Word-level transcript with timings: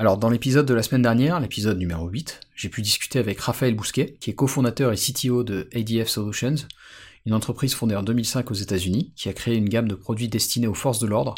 Alors 0.00 0.16
dans 0.16 0.30
l'épisode 0.30 0.64
de 0.64 0.74
la 0.74 0.84
semaine 0.84 1.02
dernière, 1.02 1.40
l'épisode 1.40 1.76
numéro 1.76 2.06
8, 2.06 2.38
j'ai 2.54 2.68
pu 2.68 2.82
discuter 2.82 3.18
avec 3.18 3.40
Raphaël 3.40 3.74
Bousquet, 3.74 4.16
qui 4.20 4.30
est 4.30 4.34
cofondateur 4.34 4.92
et 4.92 4.96
CTO 4.96 5.42
de 5.42 5.68
ADF 5.74 6.06
Solutions, 6.06 6.54
une 7.26 7.34
entreprise 7.34 7.74
fondée 7.74 7.96
en 7.96 8.04
2005 8.04 8.48
aux 8.48 8.54
États-Unis, 8.54 9.12
qui 9.16 9.28
a 9.28 9.32
créé 9.32 9.56
une 9.56 9.68
gamme 9.68 9.88
de 9.88 9.96
produits 9.96 10.28
destinés 10.28 10.68
aux 10.68 10.74
forces 10.74 11.00
de 11.00 11.08
l'ordre 11.08 11.34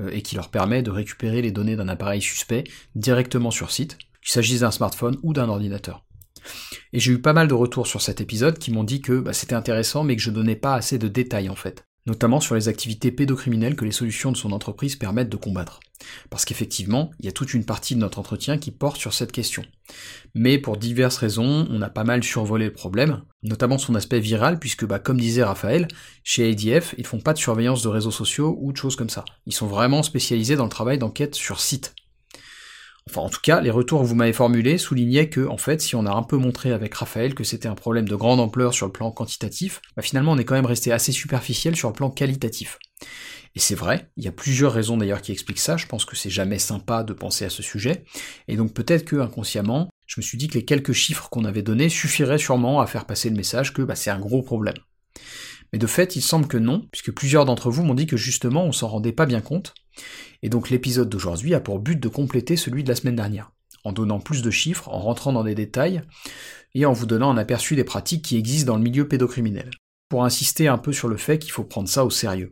euh, 0.00 0.08
et 0.10 0.22
qui 0.22 0.36
leur 0.36 0.48
permet 0.48 0.82
de 0.82 0.90
récupérer 0.90 1.42
les 1.42 1.52
données 1.52 1.76
d'un 1.76 1.88
appareil 1.88 2.22
suspect 2.22 2.64
directement 2.94 3.50
sur 3.50 3.70
site, 3.70 3.98
qu'il 4.22 4.32
s'agisse 4.32 4.60
d'un 4.60 4.70
smartphone 4.70 5.18
ou 5.22 5.34
d'un 5.34 5.50
ordinateur. 5.50 6.06
Et 6.94 7.00
j'ai 7.00 7.12
eu 7.12 7.20
pas 7.20 7.34
mal 7.34 7.46
de 7.46 7.52
retours 7.52 7.86
sur 7.86 8.00
cet 8.00 8.22
épisode 8.22 8.58
qui 8.58 8.70
m'ont 8.70 8.84
dit 8.84 9.02
que 9.02 9.20
bah, 9.20 9.34
c'était 9.34 9.54
intéressant 9.54 10.02
mais 10.02 10.16
que 10.16 10.22
je 10.22 10.30
donnais 10.30 10.56
pas 10.56 10.74
assez 10.74 10.98
de 10.98 11.08
détails 11.08 11.50
en 11.50 11.56
fait, 11.56 11.84
notamment 12.08 12.40
sur 12.40 12.54
les 12.54 12.68
activités 12.68 13.12
pédocriminelles 13.12 13.76
que 13.76 13.84
les 13.84 13.92
solutions 13.92 14.32
de 14.32 14.36
son 14.36 14.52
entreprise 14.52 14.96
permettent 14.96 15.28
de 15.28 15.36
combattre. 15.36 15.78
Parce 16.30 16.44
qu'effectivement, 16.44 17.10
il 17.20 17.26
y 17.26 17.28
a 17.28 17.32
toute 17.32 17.52
une 17.54 17.66
partie 17.66 17.94
de 17.94 18.00
notre 18.00 18.18
entretien 18.18 18.56
qui 18.56 18.70
porte 18.70 18.96
sur 18.96 19.12
cette 19.12 19.30
question. 19.30 19.62
Mais 20.34 20.58
pour 20.58 20.78
diverses 20.78 21.18
raisons, 21.18 21.68
on 21.70 21.82
a 21.82 21.90
pas 21.90 22.04
mal 22.04 22.24
survolé 22.24 22.66
le 22.66 22.72
problème, 22.72 23.22
notamment 23.42 23.78
son 23.78 23.94
aspect 23.94 24.20
viral, 24.20 24.58
puisque 24.58 24.86
bah, 24.86 24.98
comme 24.98 25.20
disait 25.20 25.44
Raphaël, 25.44 25.86
chez 26.24 26.50
ADF, 26.50 26.94
ils 26.98 27.06
font 27.06 27.20
pas 27.20 27.34
de 27.34 27.38
surveillance 27.38 27.82
de 27.82 27.88
réseaux 27.88 28.10
sociaux 28.10 28.56
ou 28.60 28.72
de 28.72 28.76
choses 28.78 28.96
comme 28.96 29.10
ça. 29.10 29.24
Ils 29.46 29.54
sont 29.54 29.66
vraiment 29.66 30.02
spécialisés 30.02 30.56
dans 30.56 30.64
le 30.64 30.70
travail 30.70 30.98
d'enquête 30.98 31.34
sur 31.34 31.60
site. 31.60 31.94
Enfin, 33.10 33.22
en 33.22 33.30
tout 33.30 33.40
cas, 33.42 33.62
les 33.62 33.70
retours 33.70 34.02
que 34.02 34.06
vous 34.06 34.14
m'avez 34.14 34.34
formulés 34.34 34.76
soulignaient 34.76 35.30
que, 35.30 35.46
en 35.46 35.56
fait, 35.56 35.80
si 35.80 35.96
on 35.96 36.04
a 36.04 36.12
un 36.12 36.22
peu 36.22 36.36
montré 36.36 36.72
avec 36.72 36.92
Raphaël 36.92 37.34
que 37.34 37.42
c'était 37.42 37.68
un 37.68 37.74
problème 37.74 38.06
de 38.06 38.14
grande 38.14 38.38
ampleur 38.38 38.74
sur 38.74 38.84
le 38.84 38.92
plan 38.92 39.10
quantitatif, 39.10 39.80
bah 39.96 40.02
finalement 40.02 40.32
on 40.32 40.38
est 40.38 40.44
quand 40.44 40.54
même 40.54 40.66
resté 40.66 40.92
assez 40.92 41.12
superficiel 41.12 41.74
sur 41.74 41.88
le 41.88 41.94
plan 41.94 42.10
qualitatif. 42.10 42.78
Et 43.54 43.60
c'est 43.60 43.74
vrai, 43.74 44.10
il 44.18 44.24
y 44.24 44.28
a 44.28 44.32
plusieurs 44.32 44.72
raisons 44.72 44.98
d'ailleurs 44.98 45.22
qui 45.22 45.32
expliquent 45.32 45.58
ça, 45.58 45.78
je 45.78 45.86
pense 45.86 46.04
que 46.04 46.16
c'est 46.16 46.28
jamais 46.28 46.58
sympa 46.58 47.02
de 47.02 47.14
penser 47.14 47.46
à 47.46 47.50
ce 47.50 47.62
sujet, 47.62 48.04
et 48.46 48.56
donc 48.56 48.74
peut-être 48.74 49.06
que 49.06 49.16
inconsciemment, 49.16 49.88
je 50.06 50.20
me 50.20 50.22
suis 50.22 50.36
dit 50.36 50.48
que 50.48 50.54
les 50.54 50.66
quelques 50.66 50.92
chiffres 50.92 51.30
qu'on 51.30 51.46
avait 51.46 51.62
donnés 51.62 51.88
suffiraient 51.88 52.38
sûrement 52.38 52.80
à 52.80 52.86
faire 52.86 53.06
passer 53.06 53.30
le 53.30 53.36
message 53.36 53.72
que 53.72 53.82
bah, 53.82 53.94
c'est 53.94 54.10
un 54.10 54.18
gros 54.18 54.42
problème. 54.42 54.76
Mais 55.72 55.78
de 55.78 55.86
fait, 55.86 56.16
il 56.16 56.22
semble 56.22 56.46
que 56.46 56.56
non, 56.56 56.86
puisque 56.92 57.12
plusieurs 57.12 57.44
d'entre 57.44 57.70
vous 57.70 57.84
m'ont 57.84 57.94
dit 57.94 58.06
que 58.06 58.16
justement 58.16 58.64
on 58.64 58.72
s'en 58.72 58.88
rendait 58.88 59.12
pas 59.12 59.26
bien 59.26 59.40
compte, 59.40 59.74
et 60.42 60.48
donc 60.48 60.70
l'épisode 60.70 61.08
d'aujourd'hui 61.08 61.54
a 61.54 61.60
pour 61.60 61.80
but 61.80 61.98
de 61.98 62.08
compléter 62.08 62.56
celui 62.56 62.84
de 62.84 62.88
la 62.88 62.94
semaine 62.94 63.16
dernière, 63.16 63.52
en 63.84 63.92
donnant 63.92 64.20
plus 64.20 64.42
de 64.42 64.50
chiffres, 64.50 64.88
en 64.88 65.00
rentrant 65.00 65.32
dans 65.32 65.44
des 65.44 65.54
détails, 65.54 66.02
et 66.74 66.86
en 66.86 66.92
vous 66.92 67.06
donnant 67.06 67.30
un 67.30 67.38
aperçu 67.38 67.76
des 67.76 67.84
pratiques 67.84 68.24
qui 68.24 68.36
existent 68.36 68.72
dans 68.72 68.78
le 68.78 68.84
milieu 68.84 69.08
pédocriminel, 69.08 69.70
pour 70.08 70.24
insister 70.24 70.68
un 70.68 70.78
peu 70.78 70.92
sur 70.92 71.08
le 71.08 71.16
fait 71.16 71.38
qu'il 71.38 71.52
faut 71.52 71.64
prendre 71.64 71.88
ça 71.88 72.04
au 72.04 72.10
sérieux. 72.10 72.50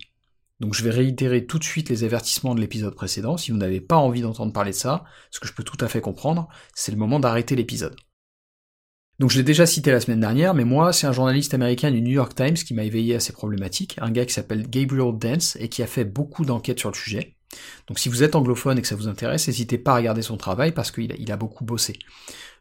Donc 0.59 0.75
je 0.75 0.83
vais 0.83 0.91
réitérer 0.91 1.47
tout 1.47 1.59
de 1.59 1.65
suite 1.65 1.91
les 1.91 2.05
avertissements 2.05 2.55
de 2.55 2.61
l'épisode 2.61 2.95
précédent, 2.95 3.37
si 3.37 3.51
vous 3.51 3.59
n'avez 3.59 3.81
pas 3.81 3.97
envie 3.97 4.23
d'entendre 4.23 4.53
parler 4.53 4.71
de 4.71 4.77
ça, 4.77 5.05
ce 5.31 5.39
que 5.39 5.47
je 5.47 5.53
peux 5.53 5.65
tout 5.65 5.77
à 5.85 5.89
fait 5.89 6.01
comprendre, 6.01 6.49
c'est 6.75 6.93
le 6.93 6.99
moment 6.99 7.21
d'arrêter 7.21 7.57
l'épisode. 7.57 7.97
Donc 9.19 9.31
je 9.31 9.39
l'ai 9.39 9.45
déjà 9.45 9.65
cité 9.65 9.91
la 9.91 10.01
semaine 10.01 10.21
dernière, 10.21 10.53
mais 10.53 10.65
moi, 10.65 10.93
c'est 10.93 11.07
un 11.07 11.13
journaliste 11.13 11.55
américain 11.55 11.91
du 11.91 12.03
New 12.03 12.13
York 12.13 12.35
Times 12.35 12.55
qui 12.55 12.75
m'a 12.75 12.85
éveillé 12.85 13.15
à 13.15 13.21
ces 13.21 13.33
problématiques, 13.33 13.97
un 14.01 14.11
gars 14.11 14.27
qui 14.27 14.35
s'appelle 14.35 14.69
Gabriel 14.69 15.17
Dance 15.19 15.57
et 15.61 15.69
qui 15.69 15.83
a 15.83 15.87
fait 15.87 16.05
beaucoup 16.05 16.45
d'enquêtes 16.45 16.81
sur 16.81 16.91
le 16.91 16.97
sujet. 16.97 17.36
Donc 17.87 17.99
si 17.99 18.09
vous 18.09 18.23
êtes 18.23 18.35
anglophone 18.35 18.79
et 18.79 18.83
que 18.83 18.89
ça 18.89 18.97
vous 18.97 19.09
intéresse, 19.09 19.47
n'hésitez 19.47 19.79
pas 19.79 19.93
à 19.93 19.97
regarder 19.97 20.23
son 20.23 20.37
travail 20.37 20.73
parce 20.73 20.91
qu'il 20.91 21.33
a, 21.33 21.37
beaucoup 21.37 21.65
bossé, 21.65 21.99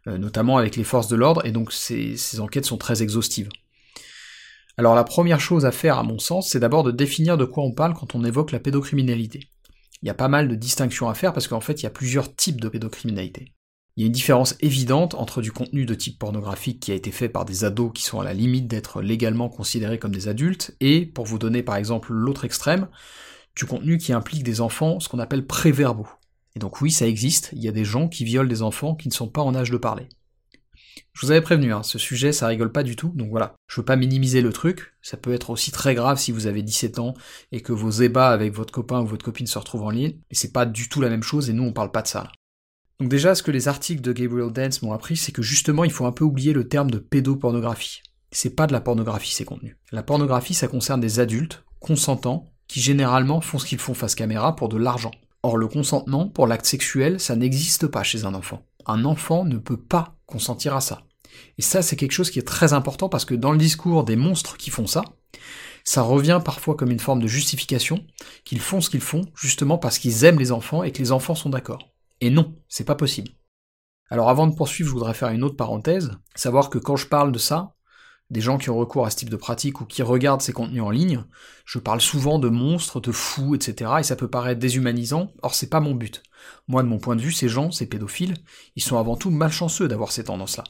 euh, 0.07 0.17
notamment 0.17 0.57
avec 0.57 0.75
les 0.75 0.83
forces 0.83 1.07
de 1.07 1.15
l'ordre, 1.15 1.45
et 1.45 1.51
donc 1.51 1.71
ces 1.73 2.39
enquêtes 2.39 2.65
sont 2.65 2.77
très 2.77 3.01
exhaustives. 3.01 3.49
Alors 4.77 4.95
la 4.95 5.03
première 5.03 5.39
chose 5.39 5.65
à 5.65 5.71
faire 5.71 5.97
à 5.97 6.03
mon 6.03 6.19
sens, 6.19 6.49
c'est 6.49 6.59
d'abord 6.59 6.83
de 6.83 6.91
définir 6.91 7.37
de 7.37 7.45
quoi 7.45 7.63
on 7.63 7.71
parle 7.71 7.93
quand 7.93 8.13
on 8.13 8.25
évoque 8.25 8.51
la 8.51 8.59
pédocriminalité. 8.59 9.49
Il 10.01 10.07
y 10.07 10.11
a 10.11 10.15
pas 10.15 10.27
mal 10.27 10.47
de 10.49 10.55
distinctions 10.55 11.09
à 11.09 11.13
faire 11.13 11.33
parce 11.33 11.47
qu'en 11.47 11.61
fait 11.61 11.81
il 11.81 11.83
y 11.83 11.87
a 11.87 11.91
plusieurs 11.91 12.35
types 12.35 12.59
de 12.59 12.67
pédocriminalité. 12.67 13.53
Il 13.97 14.01
y 14.01 14.03
a 14.03 14.07
une 14.07 14.13
différence 14.13 14.57
évidente 14.59 15.15
entre 15.15 15.41
du 15.41 15.53
contenu 15.53 15.85
de 15.85 15.95
type 15.95 16.19
pornographique 16.19 16.81
qui 16.81 16.91
a 16.91 16.95
été 16.95 17.11
fait 17.11 17.29
par 17.29 17.45
des 17.45 17.63
ados 17.63 17.93
qui 17.93 18.03
sont 18.03 18.19
à 18.19 18.25
la 18.25 18.33
limite 18.33 18.67
d'être 18.67 19.01
légalement 19.01 19.47
considérés 19.47 19.99
comme 19.99 20.11
des 20.11 20.27
adultes, 20.27 20.75
et, 20.81 21.05
pour 21.05 21.25
vous 21.25 21.39
donner 21.39 21.63
par 21.63 21.77
exemple 21.77 22.11
l'autre 22.11 22.43
extrême, 22.43 22.89
du 23.55 23.65
contenu 23.65 23.97
qui 23.97 24.13
implique 24.13 24.43
des 24.43 24.61
enfants, 24.61 24.99
ce 24.99 25.09
qu'on 25.09 25.19
appelle 25.19 25.45
préverbaux. 25.45 26.09
Et 26.55 26.59
donc 26.59 26.81
oui, 26.81 26.91
ça 26.91 27.07
existe, 27.07 27.49
il 27.53 27.63
y 27.63 27.67
a 27.67 27.71
des 27.73 27.85
gens 27.85 28.07
qui 28.07 28.23
violent 28.23 28.49
des 28.49 28.61
enfants 28.61 28.95
qui 28.95 29.07
ne 29.07 29.13
sont 29.13 29.27
pas 29.27 29.41
en 29.41 29.55
âge 29.55 29.71
de 29.71 29.77
parler. 29.77 30.07
Je 31.13 31.25
vous 31.25 31.31
avais 31.31 31.41
prévenu, 31.41 31.73
hein, 31.73 31.83
ce 31.83 31.97
sujet 31.97 32.31
ça 32.31 32.47
rigole 32.47 32.71
pas 32.71 32.83
du 32.83 32.95
tout, 32.95 33.11
donc 33.15 33.29
voilà. 33.29 33.55
Je 33.67 33.79
veux 33.79 33.85
pas 33.85 33.95
minimiser 33.95 34.41
le 34.41 34.53
truc, 34.53 34.93
ça 35.01 35.17
peut 35.17 35.33
être 35.33 35.49
aussi 35.49 35.71
très 35.71 35.95
grave 35.95 36.17
si 36.17 36.31
vous 36.31 36.47
avez 36.47 36.61
17 36.61 36.99
ans 36.99 37.13
et 37.51 37.61
que 37.61 37.73
vos 37.73 37.91
ébats 37.91 38.29
avec 38.29 38.53
votre 38.53 38.73
copain 38.73 39.01
ou 39.01 39.05
votre 39.05 39.25
copine 39.25 39.47
se 39.47 39.57
retrouvent 39.57 39.83
en 39.83 39.89
ligne, 39.89 40.17
mais 40.29 40.35
c'est 40.35 40.53
pas 40.53 40.65
du 40.65 40.89
tout 40.89 41.01
la 41.01 41.09
même 41.09 41.23
chose 41.23 41.49
et 41.49 41.53
nous 41.53 41.63
on 41.63 41.73
parle 41.73 41.91
pas 41.91 42.01
de 42.01 42.07
ça. 42.07 42.31
Donc 42.99 43.09
déjà, 43.09 43.35
ce 43.35 43.43
que 43.43 43.51
les 43.51 43.67
articles 43.67 44.01
de 44.01 44.13
Gabriel 44.13 44.51
Dance 44.51 44.81
m'ont 44.81 44.93
appris, 44.93 45.17
c'est 45.17 45.33
que 45.33 45.41
justement, 45.41 45.83
il 45.83 45.91
faut 45.91 46.05
un 46.05 46.13
peu 46.13 46.23
oublier 46.23 46.53
le 46.53 46.67
terme 46.67 46.89
de 46.89 46.97
pédopornographie. 46.97 48.01
C'est 48.31 48.55
pas 48.55 48.67
de 48.67 48.73
la 48.73 48.81
pornographie 48.81 49.33
ces 49.33 49.45
contenus. 49.45 49.75
La 49.91 50.03
pornographie, 50.03 50.53
ça 50.53 50.67
concerne 50.67 51.01
des 51.01 51.19
adultes, 51.19 51.65
consentants, 51.79 52.53
qui 52.67 52.81
généralement 52.81 53.41
font 53.41 53.57
ce 53.57 53.65
qu'ils 53.65 53.79
font 53.79 53.93
face 53.93 54.15
caméra 54.15 54.55
pour 54.55 54.69
de 54.69 54.77
l'argent. 54.77 55.11
Or, 55.43 55.57
le 55.57 55.67
consentement 55.67 56.27
pour 56.27 56.47
l'acte 56.47 56.65
sexuel, 56.65 57.19
ça 57.19 57.35
n'existe 57.35 57.87
pas 57.87 58.03
chez 58.03 58.25
un 58.25 58.33
enfant. 58.33 58.65
Un 58.85 59.05
enfant 59.05 59.45
ne 59.45 59.57
peut 59.57 59.77
pas 59.77 60.15
consentir 60.25 60.75
à 60.75 60.81
ça. 60.81 61.03
Et 61.57 61.61
ça, 61.61 61.81
c'est 61.81 61.95
quelque 61.95 62.11
chose 62.11 62.31
qui 62.31 62.39
est 62.39 62.47
très 62.47 62.73
important 62.73 63.09
parce 63.09 63.25
que 63.25 63.35
dans 63.35 63.51
le 63.51 63.57
discours 63.57 64.03
des 64.03 64.15
monstres 64.15 64.57
qui 64.57 64.69
font 64.69 64.87
ça, 64.87 65.03
ça 65.83 66.01
revient 66.01 66.41
parfois 66.43 66.75
comme 66.75 66.91
une 66.91 66.99
forme 66.99 67.21
de 67.21 67.27
justification 67.27 68.03
qu'ils 68.43 68.59
font 68.59 68.81
ce 68.81 68.89
qu'ils 68.89 69.01
font 69.01 69.21
justement 69.35 69.77
parce 69.77 69.99
qu'ils 69.99 70.23
aiment 70.23 70.39
les 70.39 70.51
enfants 70.51 70.83
et 70.83 70.91
que 70.91 70.99
les 70.99 71.11
enfants 71.11 71.35
sont 71.35 71.49
d'accord. 71.49 71.91
Et 72.21 72.29
non, 72.29 72.55
c'est 72.67 72.85
pas 72.85 72.95
possible. 72.95 73.29
Alors 74.09 74.29
avant 74.29 74.47
de 74.47 74.55
poursuivre, 74.55 74.89
je 74.89 74.93
voudrais 74.93 75.13
faire 75.13 75.29
une 75.29 75.43
autre 75.43 75.55
parenthèse, 75.55 76.11
savoir 76.35 76.69
que 76.69 76.79
quand 76.79 76.95
je 76.95 77.07
parle 77.07 77.31
de 77.31 77.39
ça, 77.39 77.74
des 78.31 78.41
gens 78.41 78.57
qui 78.57 78.69
ont 78.69 78.77
recours 78.77 79.05
à 79.05 79.09
ce 79.09 79.17
type 79.17 79.29
de 79.29 79.35
pratique 79.35 79.81
ou 79.81 79.85
qui 79.85 80.01
regardent 80.01 80.41
ces 80.41 80.53
contenus 80.53 80.81
en 80.81 80.89
ligne, 80.89 81.23
je 81.65 81.79
parle 81.79 82.01
souvent 82.01 82.39
de 82.39 82.49
monstres, 82.49 82.99
de 82.99 83.11
fous, 83.11 83.55
etc. 83.55 83.91
Et 83.99 84.03
ça 84.03 84.15
peut 84.15 84.27
paraître 84.27 84.59
déshumanisant, 84.59 85.31
or 85.43 85.53
c'est 85.53 85.69
pas 85.69 85.79
mon 85.79 85.93
but. 85.93 86.23
Moi, 86.67 86.83
de 86.83 86.87
mon 86.87 86.97
point 86.97 87.15
de 87.15 87.21
vue, 87.21 87.31
ces 87.31 87.49
gens, 87.49 87.71
ces 87.71 87.87
pédophiles, 87.87 88.35
ils 88.75 88.83
sont 88.83 88.97
avant 88.97 89.15
tout 89.15 89.29
malchanceux 89.29 89.87
d'avoir 89.87 90.11
ces 90.11 90.25
tendances-là. 90.25 90.63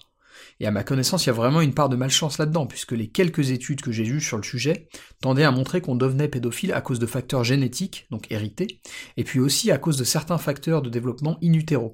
Et 0.60 0.68
à 0.68 0.72
ma 0.72 0.84
connaissance, 0.84 1.26
il 1.26 1.28
y 1.28 1.30
a 1.32 1.34
vraiment 1.34 1.62
une 1.62 1.74
part 1.74 1.90
de 1.90 1.96
malchance 1.96 2.38
là-dedans, 2.38 2.66
puisque 2.66 2.92
les 2.92 3.10
quelques 3.10 3.52
études 3.52 3.82
que 3.82 3.92
j'ai 3.92 4.06
eues 4.06 4.22
sur 4.22 4.38
le 4.38 4.44
sujet 4.44 4.88
tendaient 5.22 5.44
à 5.44 5.52
montrer 5.52 5.82
qu'on 5.82 5.96
devenait 5.96 6.28
pédophile 6.28 6.74
à 6.74 6.82
cause 6.82 7.00
de 7.00 7.06
facteurs 7.06 7.44
génétiques, 7.44 8.08
donc 8.12 8.32
hérités, 8.32 8.82
et 9.18 9.24
puis 9.24 9.40
aussi 9.40 9.72
à 9.72 9.78
cause 9.78 9.98
de 9.98 10.04
certains 10.04 10.38
facteurs 10.38 10.82
de 10.82 10.90
développement 10.90 11.38
in 11.44 11.54
utero. 11.54 11.92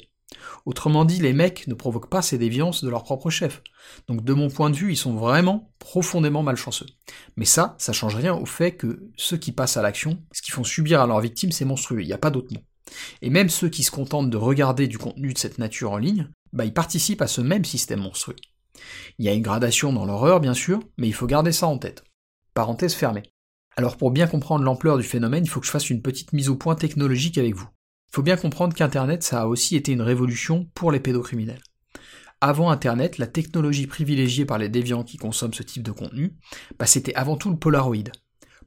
Autrement 0.65 1.05
dit, 1.05 1.19
les 1.19 1.33
mecs 1.33 1.67
ne 1.67 1.73
provoquent 1.73 2.09
pas 2.09 2.21
ces 2.21 2.37
déviances 2.37 2.83
de 2.83 2.89
leur 2.89 3.03
propre 3.03 3.29
chef. 3.29 3.61
Donc 4.07 4.23
de 4.23 4.33
mon 4.33 4.49
point 4.49 4.69
de 4.69 4.75
vue, 4.75 4.91
ils 4.91 4.97
sont 4.97 5.15
vraiment 5.15 5.73
profondément 5.79 6.43
malchanceux. 6.43 6.85
Mais 7.35 7.45
ça, 7.45 7.75
ça 7.79 7.93
change 7.93 8.15
rien 8.15 8.33
au 8.33 8.45
fait 8.45 8.73
que 8.73 9.09
ceux 9.17 9.37
qui 9.37 9.51
passent 9.51 9.77
à 9.77 9.81
l'action, 9.81 10.21
ce 10.31 10.41
qu'ils 10.41 10.53
font 10.53 10.63
subir 10.63 11.01
à 11.01 11.07
leurs 11.07 11.21
victimes, 11.21 11.51
c'est 11.51 11.65
monstrueux, 11.65 12.01
il 12.01 12.07
n'y 12.07 12.13
a 12.13 12.17
pas 12.17 12.31
d'autre 12.31 12.53
mot. 12.53 12.61
Et 13.21 13.29
même 13.29 13.49
ceux 13.49 13.69
qui 13.69 13.83
se 13.83 13.91
contentent 13.91 14.29
de 14.29 14.37
regarder 14.37 14.87
du 14.87 14.97
contenu 14.97 15.33
de 15.33 15.37
cette 15.37 15.57
nature 15.57 15.91
en 15.91 15.97
ligne, 15.97 16.29
bah 16.53 16.65
ils 16.65 16.73
participent 16.73 17.21
à 17.21 17.27
ce 17.27 17.41
même 17.41 17.65
système 17.65 18.01
monstrueux. 18.01 18.35
Il 19.17 19.25
y 19.25 19.29
a 19.29 19.33
une 19.33 19.41
gradation 19.41 19.93
dans 19.93 20.05
l'horreur, 20.05 20.39
bien 20.39 20.53
sûr, 20.53 20.81
mais 20.97 21.07
il 21.07 21.13
faut 21.13 21.27
garder 21.27 21.51
ça 21.51 21.67
en 21.67 21.77
tête. 21.77 22.03
Parenthèse 22.53 22.93
fermée. 22.93 23.23
Alors 23.77 23.95
pour 23.95 24.11
bien 24.11 24.27
comprendre 24.27 24.65
l'ampleur 24.65 24.97
du 24.97 25.03
phénomène, 25.03 25.45
il 25.45 25.49
faut 25.49 25.61
que 25.61 25.65
je 25.65 25.71
fasse 25.71 25.89
une 25.89 26.01
petite 26.01 26.33
mise 26.33 26.49
au 26.49 26.55
point 26.55 26.75
technologique 26.75 27.37
avec 27.37 27.55
vous. 27.55 27.69
Faut 28.13 28.21
bien 28.21 28.35
comprendre 28.35 28.75
qu'Internet, 28.75 29.23
ça 29.23 29.43
a 29.43 29.47
aussi 29.47 29.77
été 29.77 29.93
une 29.93 30.01
révolution 30.01 30.67
pour 30.73 30.91
les 30.91 30.99
pédocriminels. 30.99 31.61
Avant 32.41 32.69
Internet, 32.69 33.17
la 33.17 33.27
technologie 33.27 33.87
privilégiée 33.87 34.45
par 34.45 34.57
les 34.57 34.67
déviants 34.67 35.03
qui 35.03 35.17
consomment 35.17 35.53
ce 35.53 35.63
type 35.63 35.83
de 35.83 35.91
contenu, 35.91 36.33
bah, 36.77 36.87
c'était 36.87 37.15
avant 37.15 37.37
tout 37.37 37.49
le 37.49 37.55
Polaroid. 37.55 38.11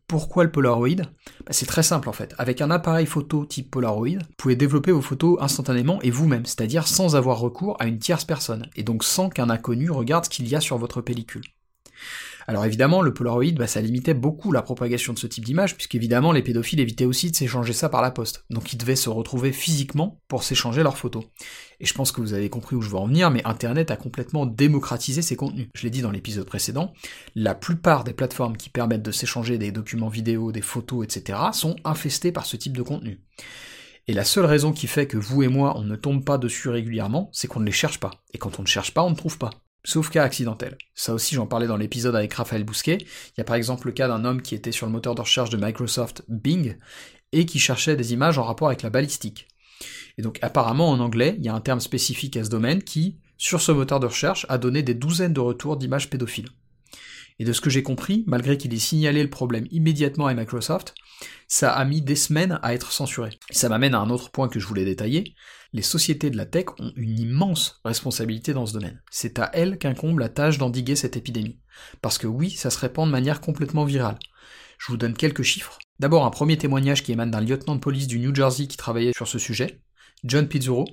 Pourquoi 0.07 0.45
le 0.45 0.51
Polaroid? 0.51 0.97
Bah, 0.97 1.51
C'est 1.51 1.67
très 1.67 1.83
simple 1.83 2.09
en 2.09 2.13
fait. 2.13 2.35
Avec 2.39 2.63
un 2.63 2.71
appareil 2.71 3.05
photo 3.05 3.45
type 3.45 3.71
Polaroid, 3.71 4.19
vous 4.19 4.35
pouvez 4.39 4.57
développer 4.57 4.93
vos 4.93 5.03
photos 5.03 5.37
instantanément 5.43 6.01
et 6.01 6.11
vous-même, 6.11 6.47
c'est-à-dire 6.47 6.87
sans 6.87 7.15
avoir 7.15 7.39
recours 7.39 7.77
à 7.81 7.87
une 7.87 7.99
tierce 7.99 8.25
personne, 8.25 8.71
et 8.77 8.83
donc 8.83 9.05
sans 9.05 9.29
qu'un 9.29 9.51
inconnu 9.51 9.91
regarde 9.91 10.25
ce 10.25 10.31
qu'il 10.31 10.49
y 10.49 10.55
a 10.55 10.61
sur 10.61 10.79
votre 10.79 11.03
pellicule. 11.03 11.45
Alors 12.47 12.65
évidemment, 12.65 13.03
le 13.03 13.15
Polaroid, 13.15 13.53
bah, 13.57 13.67
ça 13.67 13.81
limitait 13.81 14.15
beaucoup 14.15 14.53
la 14.53 14.63
propagation 14.63 15.13
de 15.13 15.19
ce 15.19 15.27
type 15.27 15.45
d'image, 15.45 15.75
puisqu'évidemment 15.75 16.33
les 16.33 16.43
pédophiles 16.43 16.81
évitaient 16.81 17.05
aussi 17.05 17.31
de 17.31 17.37
s'échanger 17.37 17.73
ça 17.73 17.89
par 17.89 18.03
la 18.03 18.11
poste. 18.11 18.45
Donc 18.51 18.73
ils 18.73 18.77
devaient 18.77 18.97
se 18.97 19.09
retrouver 19.09 19.53
physiquement 19.53 20.21
pour 20.29 20.43
s'échanger 20.43 20.83
leurs 20.83 20.99
photos. 20.99 21.25
Et 21.81 21.87
je 21.87 21.95
pense 21.95 22.13
que 22.13 22.21
vous 22.21 22.35
avez 22.35 22.51
compris 22.51 22.77
où 22.77 22.83
je 22.83 22.91
veux 22.91 22.97
en 22.97 23.07
venir, 23.07 23.31
mais 23.31 23.45
Internet 23.45 23.91
a 23.91 23.97
complètement 23.97 24.47
démocratisé 24.47 25.23
ces 25.23 25.37
contenus. 25.37 25.69
Je 25.75 25.83
l'ai 25.83 25.91
dit 25.91 26.03
dans 26.03 26.11
l'épisode 26.11 26.47
précédent, 26.47 26.93
la 27.35 27.55
plupart 27.55 28.05
des 28.05 28.13
plateformes 28.13 28.57
qui 28.57 28.71
permettent 28.71 29.03
de 29.03 29.11
s'échanger 29.11 29.59
des 29.59 29.73
documents 29.73 30.09
vidéo, 30.09 30.53
des 30.53 30.61
photos, 30.61 31.05
etc. 31.05 31.39
sont 31.53 31.77
infestées 31.85 32.33
par 32.33 32.47
ce 32.47 32.57
type 32.57 32.77
de 32.77 32.83
contenu. 32.83 33.21
Et 34.07 34.13
la 34.13 34.25
seule 34.25 34.45
raison 34.45 34.73
qui 34.73 34.87
fait 34.87 35.07
que 35.07 35.17
vous 35.17 35.43
et 35.43 35.49
moi, 35.49 35.79
on 35.79 35.83
ne 35.83 35.97
tombe 35.97 36.25
pas 36.25 36.37
dessus 36.37 36.69
régulièrement, 36.69 37.31
c'est 37.33 37.49
qu'on 37.49 37.61
ne 37.61 37.65
les 37.65 37.73
cherche 37.73 38.01
pas. 38.01 38.11
Et 38.35 38.39
quand 38.39 38.59
on 38.59 38.63
ne 38.63 38.67
cherche 38.67 38.93
pas, 38.93 39.03
on 39.03 39.11
ne 39.11 39.15
trouve 39.15 39.39
pas. 39.39 39.51
Sauf 39.87 40.09
cas 40.09 40.25
accidentel. 40.25 40.79
Ça 40.95 41.13
aussi, 41.13 41.35
j'en 41.35 41.47
parlais 41.47 41.67
dans 41.67 41.77
l'épisode 41.77 42.17
avec 42.17 42.33
Raphaël 42.33 42.65
Bousquet. 42.65 42.99
Il 43.03 43.35
y 43.39 43.41
a 43.43 43.45
par 43.45 43.57
exemple 43.57 43.87
le 43.87 43.93
cas 43.93 44.09
d'un 44.09 44.25
homme 44.25 44.41
qui 44.41 44.55
était 44.55 44.73
sur 44.73 44.87
le 44.87 44.93
moteur 44.93 45.15
de 45.15 45.21
recherche 45.21 45.51
de 45.51 45.59
Microsoft 45.59 46.25
Bing 46.27 46.79
et 47.33 47.45
qui 47.45 47.59
cherchait 47.59 47.95
des 47.95 48.15
images 48.15 48.39
en 48.39 48.45
rapport 48.45 48.69
avec 48.69 48.81
la 48.81 48.89
balistique. 48.89 49.47
Et 50.17 50.23
donc 50.23 50.39
apparemment 50.41 50.89
en 50.89 51.01
anglais, 51.01 51.35
il 51.39 51.45
y 51.45 51.51
a 51.51 51.55
un 51.55 51.61
terme 51.61 51.81
spécifique 51.81 52.37
à 52.39 52.45
ce 52.45 52.49
domaine 52.49 52.83
qui, 52.83 53.19
sur 53.37 53.61
ce 53.61 53.73
moteur 53.73 54.01
de 54.01 54.07
recherche, 54.07 54.47
a 54.49 54.57
donné 54.57 54.83
des 54.83 54.95
douzaines 54.95 55.35
de 55.35 55.41
retours 55.41 55.77
d'images 55.77 56.09
pédophiles. 56.09 56.49
Et 57.39 57.45
de 57.45 57.53
ce 57.53 57.61
que 57.61 57.71
j'ai 57.71 57.83
compris, 57.83 58.25
malgré 58.27 58.57
qu'il 58.57 58.73
ait 58.75 58.79
signalé 58.79 59.23
le 59.23 59.31
problème 59.31 59.67
immédiatement 59.71 60.27
à 60.27 60.35
Microsoft, 60.35 60.95
ça 61.49 61.73
a 61.73 61.85
mis 61.85 62.01
des 62.01 62.17
semaines 62.17 62.59
à 62.63 62.75
être 62.75 62.93
censuré. 62.93 63.31
ça 63.51 63.69
m'amène 63.69 63.95
à 63.95 64.01
un 64.01 64.11
autre 64.11 64.31
point 64.31 64.49
que 64.49 64.61
je 64.61 64.67
voulais 64.67 64.85
détailler. 64.85 65.35
Les 65.73 65.83
sociétés 65.83 66.31
de 66.31 66.37
la 66.37 66.47
tech 66.47 66.67
ont 66.79 66.93
une 66.95 67.19
immense 67.19 67.81
responsabilité 67.85 68.53
dans 68.53 68.67
ce 68.67 68.73
domaine. 68.73 69.03
C'est 69.11 69.41
à 69.41 69.51
elles 69.53 69.79
qu'incombe 69.79 70.21
la 70.21 70.29
tâche 70.29 70.59
d'endiguer 70.59 70.95
cette 70.95 71.17
épidémie. 71.17 71.59
Parce 72.01 72.19
que 72.19 72.29
oui, 72.29 72.51
ça 72.51 72.71
se 72.71 72.79
répand 72.79 73.07
de 73.07 73.13
manière 73.13 73.41
complètement 73.41 73.85
virale. 73.85 74.19
Je 74.79 74.93
vous 74.93 74.97
donne 74.97 75.15
quelques 75.15 75.43
chiffres. 75.43 75.79
D'abord 75.99 76.25
un 76.25 76.31
premier 76.31 76.57
témoignage 76.57 77.03
qui 77.03 77.13
émane 77.13 77.31
d'un 77.31 77.41
lieutenant 77.41 77.75
de 77.75 77.81
police 77.81 78.07
du 78.07 78.21
New 78.21 78.35
Jersey 78.35 78.67
qui 78.67 78.77
travaillait 78.77 79.13
sur 79.15 79.27
ce 79.27 79.39
sujet, 79.39 79.81
John 80.23 80.49
Pizzuro, 80.49 80.87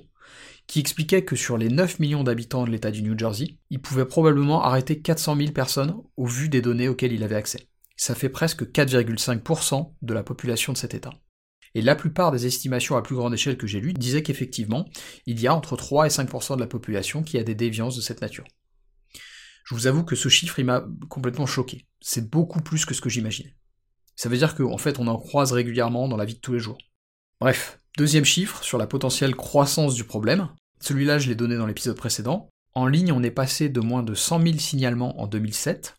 qui 0.66 0.80
expliquait 0.80 1.24
que 1.24 1.36
sur 1.36 1.58
les 1.58 1.68
9 1.68 1.98
millions 1.98 2.24
d'habitants 2.24 2.64
de 2.64 2.70
l'État 2.70 2.90
du 2.90 3.02
New 3.02 3.18
Jersey, 3.18 3.58
il 3.70 3.80
pouvait 3.80 4.06
probablement 4.06 4.62
arrêter 4.62 5.00
400 5.00 5.36
000 5.36 5.52
personnes 5.52 5.94
au 6.16 6.26
vu 6.26 6.48
des 6.48 6.62
données 6.62 6.88
auxquelles 6.88 7.12
il 7.12 7.24
avait 7.24 7.36
accès. 7.36 7.68
Ça 7.96 8.14
fait 8.14 8.28
presque 8.28 8.64
4,5% 8.64 9.94
de 10.00 10.14
la 10.14 10.22
population 10.22 10.72
de 10.72 10.78
cet 10.78 10.94
État. 10.94 11.12
Et 11.74 11.82
la 11.82 11.94
plupart 11.94 12.32
des 12.32 12.46
estimations 12.46 12.96
à 12.96 13.02
plus 13.02 13.16
grande 13.16 13.34
échelle 13.34 13.56
que 13.56 13.66
j'ai 13.66 13.80
lues 13.80 13.94
disaient 13.94 14.22
qu'effectivement, 14.22 14.88
il 15.26 15.40
y 15.40 15.46
a 15.46 15.54
entre 15.54 15.76
3 15.76 16.06
et 16.06 16.10
5% 16.10 16.56
de 16.56 16.60
la 16.60 16.66
population 16.66 17.22
qui 17.22 17.38
a 17.38 17.44
des 17.44 17.54
déviances 17.54 17.96
de 17.96 18.02
cette 18.02 18.20
nature. 18.20 18.44
Je 19.64 19.74
vous 19.74 19.86
avoue 19.86 20.04
que 20.04 20.16
ce 20.16 20.28
chiffre, 20.28 20.58
il 20.58 20.66
m'a 20.66 20.84
complètement 21.08 21.46
choqué. 21.46 21.86
C'est 22.00 22.28
beaucoup 22.28 22.60
plus 22.60 22.84
que 22.84 22.94
ce 22.94 23.00
que 23.00 23.08
j'imaginais. 23.08 23.56
Ça 24.16 24.28
veut 24.28 24.36
dire 24.36 24.54
qu'en 24.54 24.78
fait, 24.78 24.98
on 24.98 25.06
en 25.06 25.18
croise 25.18 25.52
régulièrement 25.52 26.08
dans 26.08 26.16
la 26.16 26.24
vie 26.24 26.34
de 26.34 26.40
tous 26.40 26.52
les 26.52 26.58
jours. 26.58 26.78
Bref, 27.40 27.78
deuxième 27.98 28.24
chiffre 28.24 28.62
sur 28.62 28.78
la 28.78 28.86
potentielle 28.86 29.34
croissance 29.34 29.94
du 29.94 30.04
problème. 30.04 30.48
Celui-là, 30.80 31.18
je 31.18 31.28
l'ai 31.28 31.34
donné 31.34 31.56
dans 31.56 31.66
l'épisode 31.66 31.96
précédent. 31.96 32.48
En 32.74 32.86
ligne, 32.86 33.12
on 33.12 33.22
est 33.22 33.30
passé 33.30 33.68
de 33.68 33.80
moins 33.80 34.02
de 34.02 34.14
100 34.14 34.42
000 34.42 34.58
signalements 34.58 35.20
en 35.20 35.26
2007 35.26 35.96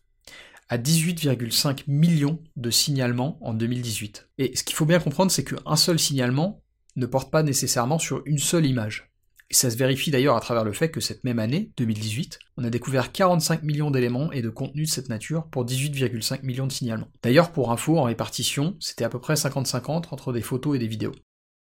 à 0.68 0.78
18,5 0.78 1.84
millions 1.86 2.42
de 2.56 2.70
signalements 2.70 3.38
en 3.42 3.54
2018. 3.54 4.28
Et 4.38 4.56
ce 4.56 4.64
qu'il 4.64 4.74
faut 4.74 4.86
bien 4.86 4.98
comprendre, 4.98 5.30
c'est 5.30 5.44
qu'un 5.44 5.76
seul 5.76 5.98
signalement 5.98 6.62
ne 6.96 7.06
porte 7.06 7.30
pas 7.30 7.42
nécessairement 7.42 7.98
sur 7.98 8.22
une 8.24 8.38
seule 8.38 8.66
image. 8.66 9.10
Et 9.50 9.54
ça 9.54 9.70
se 9.70 9.76
vérifie 9.76 10.10
d'ailleurs 10.10 10.36
à 10.36 10.40
travers 10.40 10.64
le 10.64 10.72
fait 10.72 10.90
que 10.90 11.00
cette 11.00 11.22
même 11.22 11.38
année, 11.38 11.70
2018, 11.76 12.38
on 12.56 12.64
a 12.64 12.70
découvert 12.70 13.12
45 13.12 13.62
millions 13.62 13.90
d'éléments 13.90 14.32
et 14.32 14.42
de 14.42 14.48
contenus 14.48 14.88
de 14.88 14.94
cette 14.94 15.10
nature 15.10 15.46
pour 15.48 15.66
18,5 15.66 16.44
millions 16.44 16.66
de 16.66 16.72
signalements. 16.72 17.10
D'ailleurs, 17.22 17.52
pour 17.52 17.70
info, 17.70 17.98
en 17.98 18.04
répartition, 18.04 18.76
c'était 18.80 19.04
à 19.04 19.10
peu 19.10 19.20
près 19.20 19.34
50-50 19.34 20.06
entre 20.10 20.32
des 20.32 20.40
photos 20.40 20.76
et 20.76 20.78
des 20.78 20.88
vidéos. 20.88 21.14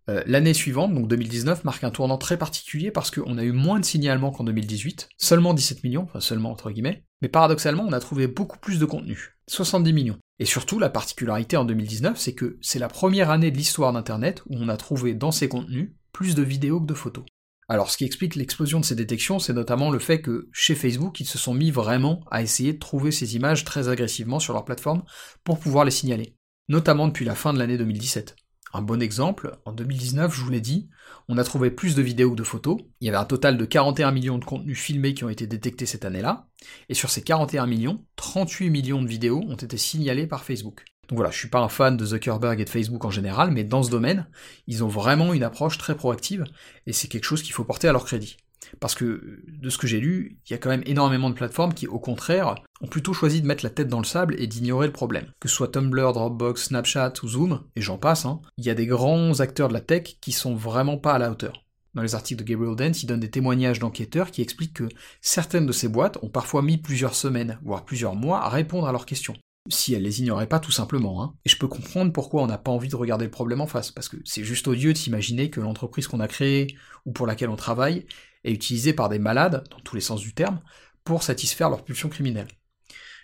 Euh, 0.08 0.24
l'année 0.28 0.54
suivante, 0.54 0.94
donc 0.94 1.08
2019, 1.08 1.64
marque 1.64 1.84
un 1.84 1.90
tournant 1.90 2.18
très 2.18 2.38
particulier 2.38 2.92
parce 2.92 3.10
qu'on 3.10 3.38
a 3.38 3.44
eu 3.44 3.52
moins 3.52 3.80
de 3.80 3.86
signalements 3.86 4.32
qu'en 4.32 4.44
2018, 4.44 5.10
seulement 5.18 5.54
17 5.54 5.84
millions, 5.84 6.04
enfin 6.04 6.20
seulement 6.20 6.52
entre 6.52 6.70
guillemets, 6.70 7.04
mais 7.22 7.28
paradoxalement 7.28 7.84
on 7.88 7.94
a 7.94 8.00
trouvé 8.00 8.28
beaucoup 8.28 8.60
plus 8.60 8.80
de 8.80 8.86
contenu, 8.86 9.36
70 9.48 9.94
millions. 9.94 10.18
Et 10.38 10.46
surtout, 10.46 10.80
la 10.80 10.90
particularité 10.90 11.58
en 11.58 11.66
2019, 11.66 12.18
c'est 12.18 12.36
que 12.36 12.58
c'est 12.62 12.80
la 12.80 12.88
première 12.88 13.32
année 13.32 13.52
de 13.52 13.58
l'histoire 13.58 13.94
d'Internet 13.94 14.44
où 14.48 14.56
on 14.58 14.70
a 14.70 14.78
trouvé 14.78 15.14
dans 15.14 15.32
ces 15.32 15.48
contenus 15.48 15.92
plus 16.12 16.36
de 16.36 16.44
vidéos 16.44 16.80
que 16.80 16.88
de 16.88 16.94
photos. 16.94 17.26
Alors 17.68 17.90
ce 17.90 17.98
qui 17.98 18.06
explique 18.06 18.36
l'explosion 18.36 18.80
de 18.80 18.86
ces 18.86 18.96
détections, 18.96 19.40
c'est 19.40 19.54
notamment 19.54 19.90
le 19.90 19.98
fait 19.98 20.22
que 20.22 20.50
chez 20.54 20.76
Facebook, 20.76 21.20
ils 21.20 21.26
se 21.26 21.40
sont 21.40 21.56
mis 21.56 21.72
vraiment 21.72 22.22
à 22.30 22.44
essayer 22.44 22.74
de 22.74 22.80
trouver 22.80 23.12
ces 23.12 23.36
images 23.36 23.66
très 23.66 23.90
agressivement 23.90 24.40
sur 24.40 24.54
leur 24.54 24.66
plateforme 24.66 25.04
pour 25.44 25.60
pouvoir 25.60 25.84
les 25.84 25.92
signaler, 25.92 26.36
notamment 26.68 27.08
depuis 27.08 27.26
la 27.26 27.34
fin 27.34 27.54
de 27.54 27.60
l'année 27.60 27.80
2017. 27.80 28.36
Un 28.76 28.82
bon 28.82 29.02
exemple, 29.02 29.58
en 29.64 29.72
2019, 29.72 30.36
je 30.36 30.42
vous 30.42 30.50
l'ai 30.50 30.60
dit, 30.60 30.90
on 31.30 31.38
a 31.38 31.46
trouvé 31.46 31.72
plus 31.72 31.96
de 31.96 32.02
vidéos 32.02 32.32
que 32.32 32.36
de 32.36 32.44
photos. 32.44 32.78
Il 33.00 33.06
y 33.06 33.08
avait 33.08 33.18
un 33.18 33.24
total 33.24 33.58
de 33.58 33.64
41 33.64 34.12
millions 34.12 34.38
de 34.38 34.44
contenus 34.44 34.78
filmés 34.78 35.14
qui 35.14 35.24
ont 35.24 35.30
été 35.30 35.48
détectés 35.48 35.86
cette 35.86 36.04
année-là. 36.04 36.50
Et 36.90 36.94
sur 36.94 37.10
ces 37.10 37.22
41 37.22 37.68
millions, 37.68 38.04
38 38.18 38.70
millions 38.70 39.02
de 39.02 39.08
vidéos 39.08 39.42
ont 39.48 39.56
été 39.56 39.78
signalées 39.78 40.28
par 40.28 40.44
Facebook. 40.44 40.84
Donc 41.08 41.16
voilà, 41.16 41.32
je 41.32 41.38
suis 41.38 41.48
pas 41.48 41.62
un 41.62 41.70
fan 41.70 41.96
de 41.96 42.06
Zuckerberg 42.06 42.60
et 42.60 42.66
de 42.66 42.70
Facebook 42.70 43.06
en 43.06 43.12
général, 43.12 43.52
mais 43.52 43.64
dans 43.64 43.82
ce 43.82 43.90
domaine, 43.90 44.28
ils 44.68 44.84
ont 44.84 44.90
vraiment 44.90 45.34
une 45.34 45.44
approche 45.44 45.78
très 45.78 45.96
proactive, 45.96 46.44
et 46.86 46.92
c'est 46.92 47.08
quelque 47.08 47.24
chose 47.24 47.44
qu'il 47.44 47.54
faut 47.54 47.64
porter 47.64 47.88
à 47.88 47.94
leur 47.94 48.04
crédit. 48.04 48.36
Parce 48.80 48.96
que, 48.96 49.42
de 49.48 49.70
ce 49.70 49.78
que 49.78 49.88
j'ai 49.88 50.00
lu, 50.00 50.38
il 50.46 50.52
y 50.52 50.54
a 50.54 50.58
quand 50.58 50.70
même 50.70 50.84
énormément 50.86 51.30
de 51.30 51.36
plateformes 51.36 51.74
qui, 51.74 51.88
au 51.88 52.00
contraire, 52.00 52.56
ont 52.82 52.88
plutôt 52.88 53.14
choisi 53.14 53.42
de 53.42 53.48
mettre 53.48 53.64
la 53.64 53.70
tête 53.70 53.88
dans 53.88 54.00
le 54.00 54.06
sable 54.06 54.36
et 54.38 54.48
d'ignorer 54.48 54.88
le 54.88 54.94
problème. 54.94 55.32
Que 55.40 55.48
ce 55.48 55.56
soit 55.56 55.70
Tumblr, 55.70 56.14
Dropbox, 56.14 56.66
Snapchat 56.66 57.14
ou 57.24 57.28
Zoom, 57.28 57.62
et 57.76 57.82
j'en 57.82 57.98
passe, 57.98 58.26
hein, 58.26 58.42
il 58.58 58.66
y 58.66 58.70
a 58.70 58.76
des 58.76 58.86
grands 58.86 59.40
acteurs 59.40 59.70
de 59.70 59.74
la 59.74 59.82
tech 59.82 60.18
qui 60.22 60.32
sont 60.32 60.56
vraiment 60.56 60.98
pas 60.98 61.14
à 61.14 61.20
la 61.20 61.32
hauteur. 61.32 61.66
Dans 61.94 62.02
les 62.02 62.14
articles 62.14 62.44
de 62.44 62.48
Gabriel 62.48 62.76
Dance, 62.76 63.04
il 63.04 63.08
donne 63.08 63.22
des 63.22 63.32
témoignages 63.32 63.80
d'enquêteurs 63.80 64.32
qui 64.32 64.42
expliquent 64.42 64.74
que 64.74 64.90
certaines 65.22 65.66
de 65.66 65.72
ces 65.72 65.88
boîtes 65.88 66.18
ont 66.22 66.30
parfois 66.30 66.62
mis 66.62 66.78
plusieurs 66.78 67.16
semaines, 67.16 67.58
voire 67.64 67.86
plusieurs 67.86 68.16
mois, 68.16 68.42
à 68.42 68.50
répondre 68.50 68.88
à 68.88 68.92
leurs 68.92 69.06
questions 69.06 69.36
si 69.70 69.94
elle 69.94 70.04
les 70.04 70.22
ignorait 70.22 70.48
pas 70.48 70.60
tout 70.60 70.72
simplement. 70.72 71.24
Hein. 71.24 71.34
Et 71.46 71.50
je 71.50 71.58
peux 71.58 71.68
comprendre 71.68 72.12
pourquoi 72.12 72.44
on 72.44 72.48
n'a 72.48 72.58
pas 72.58 72.72
envie 72.72 72.90
de 72.90 72.96
regarder 72.96 73.26
le 73.26 73.32
problème 73.32 73.62
en 73.62 73.68
face, 73.68 73.92
parce 73.92 74.10
que 74.10 74.18
c'est 74.24 74.44
juste 74.44 74.68
odieux 74.68 74.94
de 74.94 74.98
s'imaginer 74.98 75.50
que 75.50 75.60
l'entreprise 75.60 76.08
qu'on 76.08 76.20
a 76.20 76.28
créée 76.28 76.76
ou 77.06 77.12
pour 77.12 77.28
laquelle 77.28 77.50
on 77.50 77.56
travaille 77.56 78.06
est 78.46 78.54
utilisée 78.54 78.94
par 78.94 79.10
des 79.10 79.20
malades, 79.20 79.68
dans 79.70 79.80
tous 79.80 79.96
les 79.96 80.02
sens 80.02 80.22
du 80.22 80.34
terme, 80.34 80.62
pour 81.04 81.24
satisfaire 81.24 81.70
leurs 81.70 81.84
pulsions 81.84 82.10
criminelles. 82.10 82.48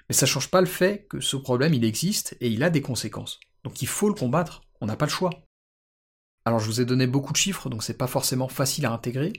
Mais 0.10 0.16
ça 0.16 0.26
change 0.26 0.50
pas 0.50 0.60
le 0.60 0.68
fait 0.68 1.06
que 1.10 1.22
ce 1.22 1.38
problème 1.38 1.74
il 1.74 1.86
existe 1.86 2.36
et 2.42 2.50
il 2.50 2.64
a 2.64 2.70
des 2.70 2.82
conséquences. 2.82 3.40
Donc 3.64 3.82
il 3.82 3.88
faut 3.88 4.10
le 4.10 4.16
combattre, 4.16 4.62
on 4.82 4.86
n'a 4.88 4.98
pas 4.98 5.06
le 5.06 5.12
choix. 5.12 5.32
Alors 6.44 6.60
je 6.60 6.66
vous 6.66 6.82
ai 6.82 6.86
donné 6.86 7.08
beaucoup 7.08 7.34
de 7.34 7.38
chiffres, 7.38 7.70
donc 7.70 7.84
c'est 7.84 7.98
pas 7.98 8.08
forcément 8.08 8.48
facile 8.48 8.86
à 8.86 8.92
intégrer, 8.92 9.32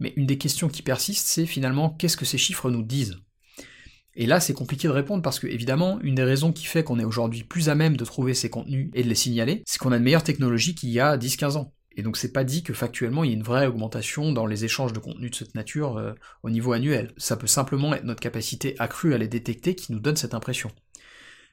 mais 0.00 0.12
une 0.16 0.26
des 0.26 0.36
questions 0.36 0.68
qui 0.68 0.82
persistent, 0.82 1.28
c'est 1.28 1.46
finalement 1.46 1.90
qu'est-ce 1.90 2.16
que 2.16 2.24
ces 2.24 2.38
chiffres 2.38 2.70
nous 2.70 2.82
disent? 2.82 3.16
Et 4.14 4.26
là, 4.26 4.40
c'est 4.40 4.54
compliqué 4.54 4.88
de 4.88 4.92
répondre 4.92 5.22
parce 5.22 5.38
que, 5.38 5.46
évidemment, 5.46 6.00
une 6.00 6.16
des 6.16 6.24
raisons 6.24 6.52
qui 6.52 6.66
fait 6.66 6.82
qu'on 6.82 6.98
est 6.98 7.04
aujourd'hui 7.04 7.44
plus 7.44 7.68
à 7.68 7.76
même 7.76 7.96
de 7.96 8.04
trouver 8.04 8.34
ces 8.34 8.50
contenus 8.50 8.90
et 8.92 9.04
de 9.04 9.08
les 9.08 9.14
signaler, 9.14 9.62
c'est 9.66 9.78
qu'on 9.78 9.92
a 9.92 9.96
une 9.98 10.02
meilleure 10.02 10.24
technologie 10.24 10.74
qu'il 10.74 10.90
y 10.90 10.98
a 10.98 11.16
10-15 11.16 11.56
ans. 11.56 11.72
Et 11.96 12.02
donc 12.02 12.16
c'est 12.16 12.32
pas 12.32 12.44
dit 12.44 12.62
que 12.62 12.72
factuellement 12.72 13.24
il 13.24 13.30
y 13.30 13.32
ait 13.32 13.36
une 13.36 13.42
vraie 13.42 13.66
augmentation 13.66 14.32
dans 14.32 14.46
les 14.46 14.64
échanges 14.64 14.92
de 14.92 15.00
contenus 15.00 15.32
de 15.32 15.36
cette 15.36 15.54
nature 15.54 15.96
euh, 15.96 16.12
au 16.42 16.50
niveau 16.50 16.72
annuel. 16.72 17.12
Ça 17.16 17.36
peut 17.36 17.46
simplement 17.46 17.94
être 17.94 18.04
notre 18.04 18.20
capacité 18.20 18.76
accrue 18.78 19.14
à 19.14 19.18
les 19.18 19.28
détecter 19.28 19.74
qui 19.74 19.92
nous 19.92 20.00
donne 20.00 20.16
cette 20.16 20.34
impression. 20.34 20.70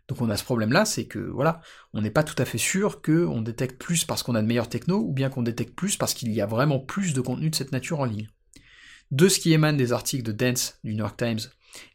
Donc 0.07 0.21
on 0.21 0.29
a 0.29 0.37
ce 0.37 0.43
problème-là, 0.43 0.85
c'est 0.85 1.05
que 1.05 1.19
voilà, 1.19 1.59
on 1.93 2.01
n'est 2.01 2.11
pas 2.11 2.23
tout 2.23 2.41
à 2.41 2.45
fait 2.45 2.57
sûr 2.57 3.01
qu'on 3.01 3.41
détecte 3.41 3.77
plus 3.77 4.05
parce 4.05 4.23
qu'on 4.23 4.35
a 4.35 4.41
de 4.41 4.47
meilleures 4.47 4.69
techno, 4.69 4.99
ou 4.99 5.11
bien 5.11 5.29
qu'on 5.29 5.43
détecte 5.43 5.75
plus 5.75 5.97
parce 5.97 6.13
qu'il 6.13 6.31
y 6.31 6.39
a 6.39 6.45
vraiment 6.45 6.79
plus 6.79 7.13
de 7.13 7.21
contenu 7.21 7.49
de 7.49 7.55
cette 7.55 7.73
nature 7.73 7.99
en 7.99 8.05
ligne. 8.05 8.29
De 9.11 9.27
ce 9.27 9.39
qui 9.39 9.53
émane 9.53 9.77
des 9.77 9.91
articles 9.91 10.23
de 10.23 10.31
Dance 10.31 10.79
du 10.83 10.93
New 10.93 10.99
York 10.99 11.17
Times 11.17 11.39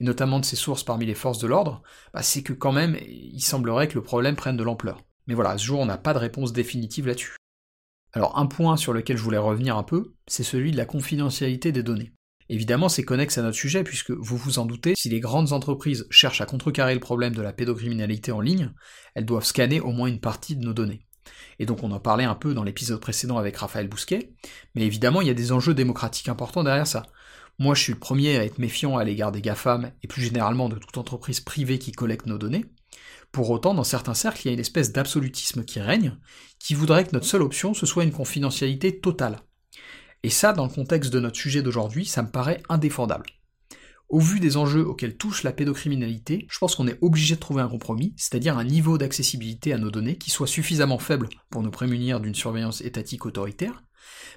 et 0.01 0.05
notamment 0.05 0.41
de 0.41 0.45
ses 0.45 0.57
sources 0.57 0.85
parmi 0.85 1.07
les 1.07 1.15
forces 1.15 1.39
de 1.39 1.47
l'ordre, 1.47 1.83
bah, 2.13 2.23
c'est 2.23 2.43
que 2.43 2.53
quand 2.53 2.73
même, 2.73 2.97
il 3.07 3.41
semblerait 3.41 3.89
que 3.89 3.95
le 3.95 4.03
problème 4.03 4.37
prenne 4.37 4.57
de 4.57 4.63
l'ampleur. 4.63 5.03
Mais 5.27 5.35
voilà, 5.35 5.57
ce 5.57 5.65
jour, 5.65 5.81
on 5.81 5.87
n'a 5.87 5.99
pas 5.99 6.15
de 6.15 6.19
réponse 6.19 6.53
définitive 6.53 7.07
là-dessus. 7.07 7.37
Alors 8.13 8.39
un 8.39 8.47
point 8.47 8.77
sur 8.77 8.93
lequel 8.93 9.17
je 9.17 9.23
voulais 9.23 9.39
revenir 9.39 9.77
un 9.77 9.83
peu, 9.83 10.15
c'est 10.27 10.43
celui 10.43 10.71
de 10.71 10.77
la 10.77 10.85
confidentialité 10.85 11.73
des 11.73 11.83
données. 11.83 12.13
Évidemment, 12.49 12.91
c'est 12.91 13.05
connexe 13.05 13.39
à 13.39 13.43
notre 13.43 13.57
sujet, 13.57 13.83
puisque 13.83 14.11
vous 14.11 14.37
vous 14.37 14.59
en 14.59 14.67
doutez, 14.67 14.95
si 14.97 15.09
les 15.09 15.21
grandes 15.21 15.53
entreprises 15.53 16.07
cherchent 16.11 16.43
à 16.43 16.47
contrecarrer 16.47 16.93
le 16.93 17.01
problème 17.01 17.35
de 17.35 17.41
la 17.41 17.53
pédocriminalité 17.53 18.31
en 18.31 18.41
ligne, 18.41 18.73
elles 19.15 19.25
doivent 19.25 19.45
scanner 19.45 19.81
au 19.81 19.93
moins 19.93 20.09
une 20.09 20.21
partie 20.21 20.57
de 20.57 20.65
nos 20.65 20.75
données. 20.75 21.07
Et 21.59 21.67
donc 21.67 21.83
on 21.83 21.93
en 21.93 22.01
parlait 22.01 22.25
un 22.25 22.35
peu 22.35 22.53
dans 22.53 22.65
l'épisode 22.65 23.01
précédent 23.01 23.39
avec 23.39 23.57
Raphaël 23.57 23.89
Bousquet, 23.89 24.35
mais 24.75 24.83
évidemment 24.83 25.21
il 25.21 25.29
y 25.29 25.31
a 25.31 25.35
des 25.35 25.53
enjeux 25.53 25.73
démocratiques 25.73 26.29
importants 26.29 26.65
derrière 26.65 26.87
ça. 26.87 27.05
Moi, 27.59 27.75
je 27.75 27.83
suis 27.83 27.93
le 27.93 27.99
premier 27.99 28.37
à 28.39 28.45
être 28.45 28.59
méfiant 28.59 28.97
à 28.97 29.05
l'égard 29.05 29.31
des 29.31 29.43
GAFAM 29.43 29.93
et 30.03 30.09
plus 30.09 30.23
généralement 30.23 30.69
de 30.69 30.77
toute 30.77 30.99
entreprise 30.99 31.41
privée 31.41 31.79
qui 31.79 31.93
collecte 31.93 32.27
nos 32.27 32.39
données. 32.39 32.65
Pour 33.33 33.49
autant, 33.49 33.73
dans 33.73 33.83
certains 33.83 34.15
cercles, 34.15 34.43
il 34.45 34.49
y 34.49 34.51
a 34.51 34.55
une 34.55 34.61
espèce 34.61 34.93
d'absolutisme 34.93 35.65
qui 35.65 35.81
règne, 35.81 36.17
qui 36.59 36.75
voudrait 36.75 37.05
que 37.05 37.13
notre 37.15 37.27
seule 37.27 37.41
option, 37.41 37.73
ce 37.73 37.87
soit 37.87 38.05
une 38.05 38.13
confidentialité 38.13 39.01
totale. 39.01 39.41
Et 40.23 40.31
ça, 40.31 40.53
dans 40.53 40.67
le 40.67 40.73
contexte 40.73 41.11
de 41.11 41.19
notre 41.19 41.39
sujet 41.39 41.63
d'aujourd'hui, 41.63 42.05
ça 42.05 42.23
me 42.23 42.31
paraît 42.31 42.63
indéfendable. 42.69 43.27
Au 44.11 44.21
vu 44.21 44.39
des 44.39 44.59
enjeux 44.59 44.87
auxquels 44.87 45.17
touche 45.17 45.43
la 45.43 45.53
pédocriminalité, 45.53 46.47
je 46.51 46.59
pense 46.59 46.75
qu'on 46.75 46.87
est 46.87 46.99
obligé 47.01 47.35
de 47.35 47.41
trouver 47.41 47.63
un 47.63 47.69
compromis, 47.69 48.13
c'est-à-dire 48.19 48.59
un 48.59 48.65
niveau 48.65 48.99
d'accessibilité 48.99 49.73
à 49.73 49.79
nos 49.79 49.91
données 49.91 50.19
qui 50.19 50.31
soit 50.31 50.47
suffisamment 50.47 50.99
faible 50.99 51.31
pour 51.49 51.63
nous 51.63 51.71
prémunir 51.71 52.21
d'une 52.21 52.35
surveillance 52.35 52.83
étatique 52.83 53.25
autoritaire, 53.25 53.83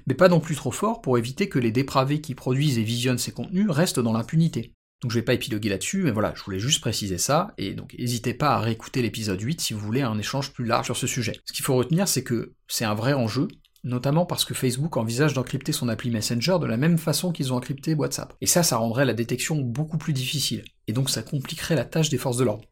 mais 0.08 0.14
pas 0.14 0.30
non 0.30 0.40
plus 0.40 0.56
trop 0.56 0.72
fort 0.72 1.02
pour 1.02 1.18
éviter 1.18 1.50
que 1.50 1.60
les 1.60 1.74
dépravés 1.74 2.22
qui 2.22 2.36
produisent 2.36 2.78
et 2.78 2.84
visionnent 2.84 3.18
ces 3.18 3.34
contenus 3.34 3.70
restent 3.70 4.00
dans 4.00 4.14
l'impunité. 4.14 4.74
Donc 5.02 5.12
je 5.12 5.20
vais 5.20 5.26
pas 5.26 5.34
épiloguer 5.34 5.70
là-dessus, 5.70 6.04
mais 6.04 6.12
voilà, 6.12 6.34
je 6.36 6.44
voulais 6.44 6.60
juste 6.60 6.82
préciser 6.82 7.18
ça, 7.18 7.54
et 7.58 7.74
donc 7.74 7.94
n'hésitez 7.98 8.34
pas 8.34 8.56
à 8.56 8.60
réécouter 8.60 9.02
l'épisode 9.02 9.42
8 9.42 9.62
si 9.62 9.74
vous 9.74 9.80
voulez 9.80 10.02
un 10.02 10.18
échange 10.18 10.52
plus 10.52 10.66
large 10.66 10.86
sur 10.86 10.98
ce 10.98 11.08
sujet. 11.08 11.40
Ce 11.46 11.54
qu'il 11.54 11.66
faut 11.66 11.76
retenir, 11.76 12.08
c'est 12.08 12.24
que 12.24 12.54
c'est 12.68 12.86
un 12.86 12.96
vrai 12.96 13.14
enjeu, 13.14 13.48
notamment 13.84 14.26
parce 14.26 14.46
que 14.46 14.54
Facebook 14.54 14.98
envisage 14.98 15.34
d'encrypter 15.34 15.74
son 15.74 15.90
appli 15.90 16.10
Messenger 16.10 16.58
de 16.60 16.66
la 16.66 16.78
même 16.78 16.98
façon 16.98 17.32
qu'ils 17.32 17.54
ont 17.54 17.58
encrypté 17.58 17.94
WhatsApp. 17.94 18.34
Et 18.42 18.48
ça, 18.48 18.64
ça 18.64 18.78
rendrait 18.78 19.06
la 19.06 19.14
détection 19.14 19.58
beaucoup 19.58 19.98
plus 19.98 20.14
difficile, 20.14 20.64
et 20.88 20.94
donc 20.94 21.10
ça 21.10 21.22
compliquerait 21.22 21.76
la 21.76 21.86
tâche 21.86 22.10
des 22.10 22.18
forces 22.18 22.38
de 22.38 22.46
l'ordre. 22.46 22.64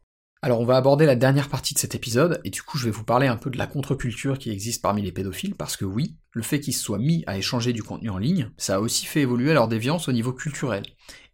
Alors 0.44 0.60
on 0.60 0.66
va 0.66 0.76
aborder 0.76 1.06
la 1.06 1.16
dernière 1.16 1.48
partie 1.48 1.72
de 1.72 1.78
cet 1.78 1.94
épisode, 1.94 2.42
et 2.44 2.50
du 2.50 2.62
coup 2.62 2.76
je 2.76 2.84
vais 2.84 2.90
vous 2.90 3.02
parler 3.02 3.28
un 3.28 3.38
peu 3.38 3.48
de 3.48 3.56
la 3.56 3.66
contre-culture 3.66 4.38
qui 4.38 4.50
existe 4.50 4.82
parmi 4.82 5.00
les 5.00 5.10
pédophiles, 5.10 5.54
parce 5.54 5.74
que 5.74 5.86
oui, 5.86 6.16
le 6.32 6.42
fait 6.42 6.60
qu'ils 6.60 6.74
se 6.74 6.84
soient 6.84 6.98
mis 6.98 7.24
à 7.26 7.38
échanger 7.38 7.72
du 7.72 7.82
contenu 7.82 8.10
en 8.10 8.18
ligne, 8.18 8.50
ça 8.58 8.74
a 8.74 8.80
aussi 8.80 9.06
fait 9.06 9.22
évoluer 9.22 9.54
leur 9.54 9.68
déviance 9.68 10.06
au 10.06 10.12
niveau 10.12 10.34
culturel, 10.34 10.84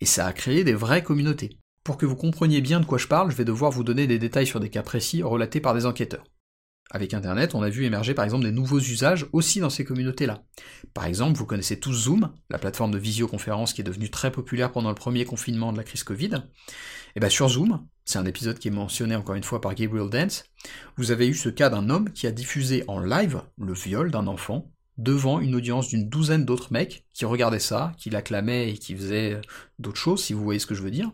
et 0.01 0.07
ça 0.07 0.27
a 0.27 0.33
créé 0.33 0.63
des 0.63 0.75
vraies 0.75 1.03
communautés. 1.03 1.59
Pour 1.83 1.97
que 1.97 2.07
vous 2.07 2.15
compreniez 2.15 2.61
bien 2.61 2.79
de 2.79 2.87
quoi 2.87 2.99
je 2.99 3.09
parle, 3.09 3.33
je 3.33 3.37
vais 3.37 3.45
devoir 3.45 3.73
vous 3.73 3.83
donner 3.83 4.07
des 4.07 4.21
détails 4.21 4.47
sur 4.47 4.61
des 4.61 4.71
cas 4.71 4.85
précis 4.85 5.25
relatés 5.25 5.59
par 5.59 5.75
des 5.75 5.87
enquêteurs. 5.87 6.23
Avec 6.93 7.15
Internet, 7.15 7.55
on 7.55 7.63
a 7.63 7.71
vu 7.71 7.85
émerger 7.85 8.15
par 8.15 8.25
exemple 8.25 8.45
des 8.45 8.51
nouveaux 8.51 8.81
usages 8.81 9.27
aussi 9.33 9.61
dans 9.61 9.71
ces 9.71 9.85
communautés-là. 9.85 10.43
Par 10.93 11.05
exemple, 11.05 11.39
vous 11.39 11.47
connaissez 11.47 11.79
tous 11.79 11.93
Zoom, 11.93 12.33
la 12.51 12.59
plateforme 12.59 12.91
de 12.91 12.99
visioconférence 12.99 13.73
qui 13.73 13.81
est 13.81 13.85
devenue 13.85 14.11
très 14.11 14.33
populaire 14.33 14.73
pendant 14.73 14.89
le 14.89 14.97
premier 14.97 15.25
confinement 15.25 15.73
de 15.73 15.77
la 15.77 15.85
crise 15.85 16.03
Covid. 16.03 16.35
Et 16.35 17.15
eh 17.17 17.21
bien 17.21 17.29
sur 17.29 17.49
Zoom, 17.49 17.87
c'est 18.05 18.19
un 18.19 18.27
épisode 18.27 18.59
qui 18.59 18.69
est 18.69 18.73
mentionné 18.73 19.15
encore 19.15 19.37
une 19.37 19.45
fois 19.45 19.61
par 19.61 19.75
Gabriel 19.75 20.11
Dance, 20.11 20.45
vous 20.97 21.13
avez 21.13 21.29
eu 21.29 21.35
ce 21.35 21.49
cas 21.49 21.71
d'un 21.71 21.91
homme 21.91 22.13
qui 22.13 22.27
a 22.27 22.33
diffusé 22.33 22.85
en 22.89 23.01
live 23.01 23.43
le 23.59 23.73
viol 23.73 24.11
d'un 24.11 24.27
enfant 24.27 24.71
devant 24.99 25.41
une 25.41 25.55
audience 25.55 25.89
d'une 25.89 26.09
douzaine 26.09 26.45
d'autres 26.45 26.73
mecs 26.73 27.07
qui 27.15 27.25
regardaient 27.25 27.59
ça, 27.59 27.93
qui 27.99 28.11
l'acclamaient 28.11 28.71
et 28.71 28.79
qui 28.79 28.95
faisaient 28.95 29.41
d'autres 29.79 30.01
choses, 30.01 30.23
si 30.23 30.35
vous 30.35 30.45
voyez 30.45 30.61
ce 30.61 30.67
que 30.67 30.75
je 30.75 30.83
veux 30.83 30.91
dire. 30.91 31.11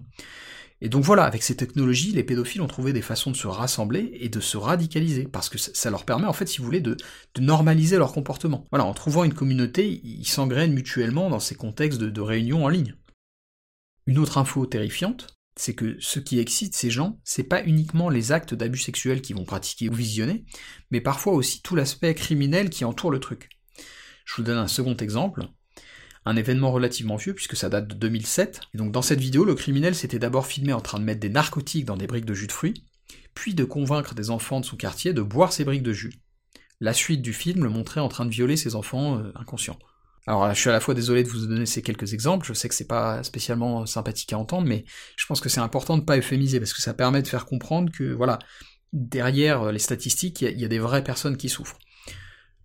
Et 0.83 0.88
donc 0.88 1.04
voilà, 1.04 1.25
avec 1.25 1.42
ces 1.42 1.56
technologies, 1.56 2.12
les 2.12 2.23
pédophiles 2.23 2.61
ont 2.61 2.66
trouvé 2.66 2.92
des 2.92 3.02
façons 3.02 3.30
de 3.30 3.37
se 3.37 3.47
rassembler 3.47 4.11
et 4.21 4.28
de 4.28 4.40
se 4.40 4.59
radicaliser, 4.59 5.25
parce 5.25 5.49
que 5.49 5.59
ça 5.59 5.90
leur 5.90 6.04
permet 6.04 6.26
en 6.26 6.35
fait, 6.35 6.47
si 6.47 6.59
vous 6.59 6.64
voulez, 6.64 6.80
de, 6.80 6.97
normaliser 7.38 7.97
leur 7.97 8.12
comportement. 8.12 8.66
Voilà, 8.71 8.85
en 8.85 8.92
trouvant 8.92 9.25
une 9.25 9.35
communauté, 9.35 10.00
ils 10.04 10.26
s'engrainent 10.26 10.75
mutuellement 10.75 11.30
dans 11.30 11.40
ces 11.40 11.54
contextes 11.54 11.99
de, 11.99 12.11
de 12.11 12.21
réunions 12.21 12.64
en 12.64 12.68
ligne. 12.68 12.95
Une 14.06 14.18
autre 14.18 14.38
info 14.38 14.66
terrifiante, 14.66 15.37
c'est 15.59 15.75
que 15.75 15.97
ce 15.99 16.21
qui 16.21 16.38
excite 16.38 16.76
ces 16.76 16.90
gens, 16.90 17.18
c'est 17.25 17.42
pas 17.42 17.64
uniquement 17.64 18.11
les 18.11 18.30
actes 18.30 18.54
d'abus 18.54 18.78
sexuels 18.78 19.23
qu'ils 19.23 19.37
vont 19.37 19.45
pratiquer 19.45 19.88
ou 19.88 19.95
visionner, 19.95 20.45
mais 20.90 21.00
parfois 21.00 21.33
aussi 21.33 21.62
tout 21.62 21.75
l'aspect 21.75 22.14
criminel 22.14 22.68
qui 22.68 22.85
entoure 22.85 23.11
le 23.11 23.21
truc. 23.21 23.49
Je 24.26 24.35
vous 24.37 24.42
donne 24.42 24.59
un 24.59 24.68
second 24.68 24.97
exemple 24.97 25.49
un 26.26 26.37
événement 26.37 26.73
relativement 26.73 27.16
vieux 27.16 27.33
puisque 27.33 27.56
ça 27.56 27.71
date 27.71 27.88
de 27.88 27.95
2007. 27.95 28.61
Et 28.75 28.78
donc 28.78 28.92
dans 28.92 29.02
cette 29.02 29.21
vidéo, 29.21 29.45
le 29.45 29.54
criminel 29.54 29.95
s'était 29.95 30.18
d'abord 30.18 30.47
filmé 30.47 30.73
en 30.73 30.80
train 30.80 30.99
de 30.99 31.04
mettre 31.04 31.21
des 31.21 31.30
narcotiques 31.30 31.87
dans 31.87 31.97
des 31.97 32.06
briques 32.06 32.26
de 32.26 32.35
jus 32.35 32.49
de 32.49 32.52
fruits, 32.52 32.85
puis 33.35 33.54
de 33.54 33.64
convaincre 33.64 34.14
des 34.14 34.30
enfants 34.30 34.61
de 34.61 34.66
son 34.66 34.76
quartier 34.76 35.14
de 35.14 35.23
boire 35.23 35.52
ces 35.52 35.64
briques 35.64 35.85
de 35.85 35.92
jus. 35.92 36.12
La 36.80 36.92
suite 36.92 37.23
du 37.23 37.33
film 37.33 37.62
le 37.62 37.71
montrait 37.71 38.00
en 38.00 38.09
train 38.09 38.26
de 38.26 38.30
violer 38.30 38.56
ses 38.56 38.75
enfants 38.75 39.18
euh, 39.18 39.33
inconscients. 39.37 39.78
Alors 40.26 40.52
je 40.52 40.61
suis 40.61 40.68
à 40.68 40.73
la 40.73 40.80
fois 40.80 40.95
désolé 40.95 41.23
de 41.23 41.28
vous 41.28 41.47
donner 41.47 41.66
ces 41.66 41.83
quelques 41.83 42.12
exemples, 42.12 42.45
je 42.45 42.52
sais 42.52 42.68
que 42.68 42.75
c'est 42.75 42.88
pas 42.88 43.23
spécialement 43.23 43.87
sympathique 43.87 44.33
à 44.33 44.38
entendre, 44.38 44.66
mais 44.66 44.85
je 45.16 45.25
pense 45.26 45.40
que 45.40 45.49
c'est 45.49 45.61
important 45.61 45.97
de 45.97 46.02
pas 46.02 46.16
euphémiser, 46.16 46.59
parce 46.59 46.73
que 46.73 46.83
ça 46.83 46.95
permet 46.95 47.23
de 47.23 47.28
faire 47.28 47.47
comprendre 47.47 47.92
que, 47.92 48.12
voilà, 48.12 48.40
derrière 48.92 49.71
les 49.71 49.78
statistiques, 49.78 50.42
il 50.42 50.61
y, 50.61 50.64
a 50.64 50.68
des 50.68 50.80
vraies 50.80 51.04
personnes 51.04 51.37
qui 51.37 51.49
souffrent. 51.49 51.78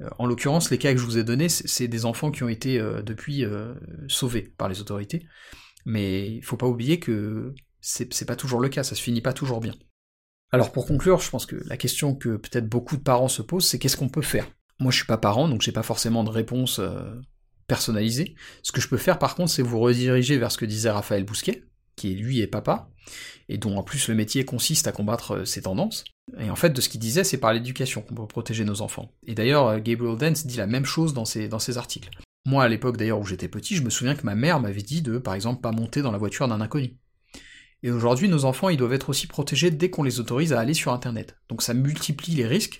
Euh, 0.02 0.10
en 0.18 0.26
l'occurrence, 0.26 0.70
les 0.70 0.78
cas 0.78 0.94
que 0.94 1.00
je 1.00 1.06
vous 1.06 1.18
ai 1.18 1.24
donnés, 1.24 1.50
c'est 1.50 1.88
des 1.88 2.06
enfants 2.06 2.32
qui 2.32 2.44
ont 2.44 2.50
été 2.50 2.80
euh, 2.80 3.02
depuis 3.02 3.46
euh, 3.46 3.74
sauvés 4.08 4.54
par 4.58 4.70
les 4.70 4.82
autorités. 4.82 5.26
Mais 5.86 6.30
il 6.30 6.44
faut 6.44 6.58
pas 6.58 6.68
oublier 6.68 7.00
que 7.00 7.54
c'est 7.80 8.26
pas 8.26 8.36
toujours 8.36 8.60
le 8.60 8.70
cas, 8.70 8.84
ça 8.84 8.96
se 8.96 9.02
finit 9.02 9.22
pas 9.22 9.34
toujours 9.34 9.60
bien. 9.60 9.74
Alors 10.52 10.72
pour 10.72 10.86
conclure, 10.86 11.20
je 11.20 11.30
pense 11.30 11.46
que 11.46 11.56
la 11.66 11.78
question 11.78 12.14
que 12.14 12.38
peut-être 12.38 12.68
beaucoup 12.68 12.98
de 12.98 13.02
parents 13.02 13.30
se 13.30 13.42
posent, 13.42 13.66
c'est 13.66 13.80
qu'est-ce 13.80 13.98
qu'on 13.98 14.10
peut 14.10 14.22
faire? 14.22 14.48
Moi 14.80 14.92
je 14.92 14.98
suis 14.98 15.08
pas 15.08 15.18
parent, 15.18 15.48
donc 15.48 15.62
j'ai 15.62 15.72
pas 15.72 15.82
forcément 15.82 16.24
de 16.24 16.30
réponse 16.30 16.80
personnalisée. 17.66 18.36
Ce 18.62 18.72
que 18.72 18.82
je 18.82 18.88
peux 18.88 18.98
faire 18.98 19.18
par 19.18 19.34
contre, 19.34 19.50
c'est 19.50 19.64
vous 19.64 19.80
rediriger 19.80 20.38
vers 20.38 20.52
ce 20.52 20.60
que 20.60 20.66
disait 20.66 20.92
Raphaël 20.92 21.24
Bousquet, 21.24 21.64
qui 22.02 22.16
lui 22.16 22.42
est 22.42 22.48
papa, 22.48 22.90
et 23.48 23.58
dont 23.58 23.78
en 23.78 23.84
plus 23.84 24.08
le 24.08 24.16
métier 24.16 24.44
consiste 24.46 24.88
à 24.88 24.92
combattre 24.92 25.46
ces 25.46 25.62
tendances. 25.62 26.04
Et 26.40 26.50
en 26.50 26.56
fait, 26.56 26.72
de 26.72 26.82
ce 26.82 26.90
qu'il 26.90 27.00
disait, 27.00 27.24
c'est 27.24 27.38
par 27.38 27.54
l'éducation 27.54 28.02
qu'on 28.02 28.16
peut 28.16 28.28
protéger 28.28 28.64
nos 28.64 28.82
enfants. 28.82 29.14
Et 29.28 29.36
d'ailleurs, 29.36 29.68
euh, 29.68 29.80
Gabriel 29.80 30.18
Dance 30.18 30.46
dit 30.46 30.58
la 30.58 30.68
même 30.68 30.86
chose 30.86 31.14
dans 31.14 31.26
ses, 31.26 31.48
dans 31.48 31.60
ses 31.60 31.78
articles. 31.78 32.10
Moi, 32.46 32.64
à 32.64 32.68
l'époque 32.68 32.98
d'ailleurs 32.98 33.20
où 33.20 33.26
j'étais 33.26 33.48
petit, 33.48 33.76
je 33.76 33.84
me 33.84 33.90
souviens 33.90 34.16
que 34.16 34.26
ma 34.26 34.36
mère 34.36 34.60
m'avait 34.60 34.82
dit 34.82 35.02
de, 35.02 35.18
par 35.18 35.36
exemple, 35.36 35.62
pas 35.62 35.72
monter 35.72 36.02
dans 36.02 36.12
la 36.12 36.18
voiture 36.18 36.48
d'un 36.48 36.62
inconnu. 36.62 36.98
Et 37.84 37.92
aujourd'hui, 37.92 38.30
nos 38.30 38.46
enfants, 38.46 38.70
ils 38.70 38.78
doivent 38.78 38.94
être 38.94 39.10
aussi 39.10 39.28
protégés 39.28 39.72
dès 39.72 39.90
qu'on 39.90 40.04
les 40.04 40.20
autorise 40.20 40.54
à 40.54 40.60
aller 40.60 40.74
sur 40.74 40.94
Internet. 40.94 41.38
Donc 41.50 41.62
ça 41.62 41.74
multiplie 41.74 42.36
les 42.36 42.48
risques, 42.48 42.80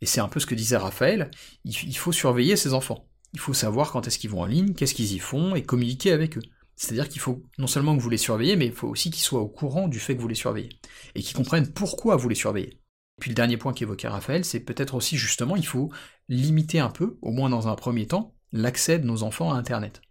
et 0.00 0.06
c'est 0.06 0.20
un 0.20 0.28
peu 0.28 0.40
ce 0.40 0.46
que 0.46 0.54
disait 0.54 0.76
Raphaël, 0.76 1.30
il 1.64 1.96
faut 1.96 2.12
surveiller 2.12 2.56
ses 2.56 2.72
enfants. 2.72 3.08
Il 3.34 3.40
faut 3.40 3.54
savoir 3.54 3.90
quand 3.90 4.06
est-ce 4.06 4.18
qu'ils 4.18 4.30
vont 4.30 4.42
en 4.42 4.46
ligne, 4.46 4.74
qu'est-ce 4.74 4.94
qu'ils 4.94 5.12
y 5.12 5.18
font, 5.18 5.54
et 5.54 5.62
communiquer 5.62 6.12
avec 6.12 6.38
eux. 6.38 6.42
C'est-à-dire 6.78 7.08
qu'il 7.08 7.20
faut 7.20 7.42
non 7.58 7.66
seulement 7.66 7.96
que 7.96 8.00
vous 8.00 8.08
les 8.08 8.16
surveillez, 8.16 8.54
mais 8.54 8.66
il 8.66 8.72
faut 8.72 8.86
aussi 8.86 9.10
qu'ils 9.10 9.24
soient 9.24 9.40
au 9.40 9.48
courant 9.48 9.88
du 9.88 9.98
fait 9.98 10.16
que 10.16 10.22
vous 10.22 10.28
les 10.28 10.36
surveillez, 10.36 10.78
et 11.16 11.22
qu'ils 11.22 11.36
comprennent 11.36 11.72
pourquoi 11.72 12.14
vous 12.14 12.28
les 12.28 12.36
surveillez. 12.36 12.80
Puis 13.20 13.30
le 13.30 13.34
dernier 13.34 13.56
point 13.56 13.72
qu'évoquait 13.72 14.06
Raphaël, 14.06 14.44
c'est 14.44 14.60
peut-être 14.60 14.94
aussi 14.94 15.16
justement, 15.16 15.56
il 15.56 15.66
faut 15.66 15.90
limiter 16.28 16.78
un 16.78 16.88
peu, 16.88 17.18
au 17.20 17.32
moins 17.32 17.50
dans 17.50 17.66
un 17.66 17.74
premier 17.74 18.06
temps, 18.06 18.36
l'accès 18.52 19.00
de 19.00 19.06
nos 19.06 19.24
enfants 19.24 19.52
à 19.52 19.56
Internet. 19.56 20.02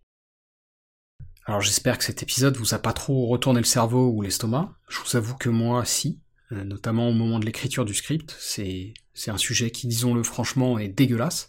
Alors 1.46 1.62
j'espère 1.62 1.98
que 1.98 2.04
cet 2.04 2.22
épisode 2.22 2.58
vous 2.58 2.74
a 2.74 2.80
pas 2.80 2.92
trop 2.92 3.28
retourné 3.28 3.62
le 3.62 3.66
cerveau 3.66 4.10
ou 4.10 4.22
l'estomac. 4.22 4.76
Je 4.90 5.00
vous 5.00 5.16
avoue 5.16 5.36
que 5.36 5.48
moi, 5.48 5.86
si, 5.86 6.20
euh, 6.52 6.66
notamment 6.66 7.08
au 7.08 7.14
moment 7.14 7.40
de 7.40 7.46
l'écriture 7.46 7.86
du 7.86 7.94
script, 7.94 8.36
c'est 8.38 8.94
un 9.28 9.38
sujet 9.38 9.72
qui, 9.72 9.88
disons-le 9.88 10.24
franchement, 10.24 10.78
est 10.78 10.90
dégueulasse 10.90 11.48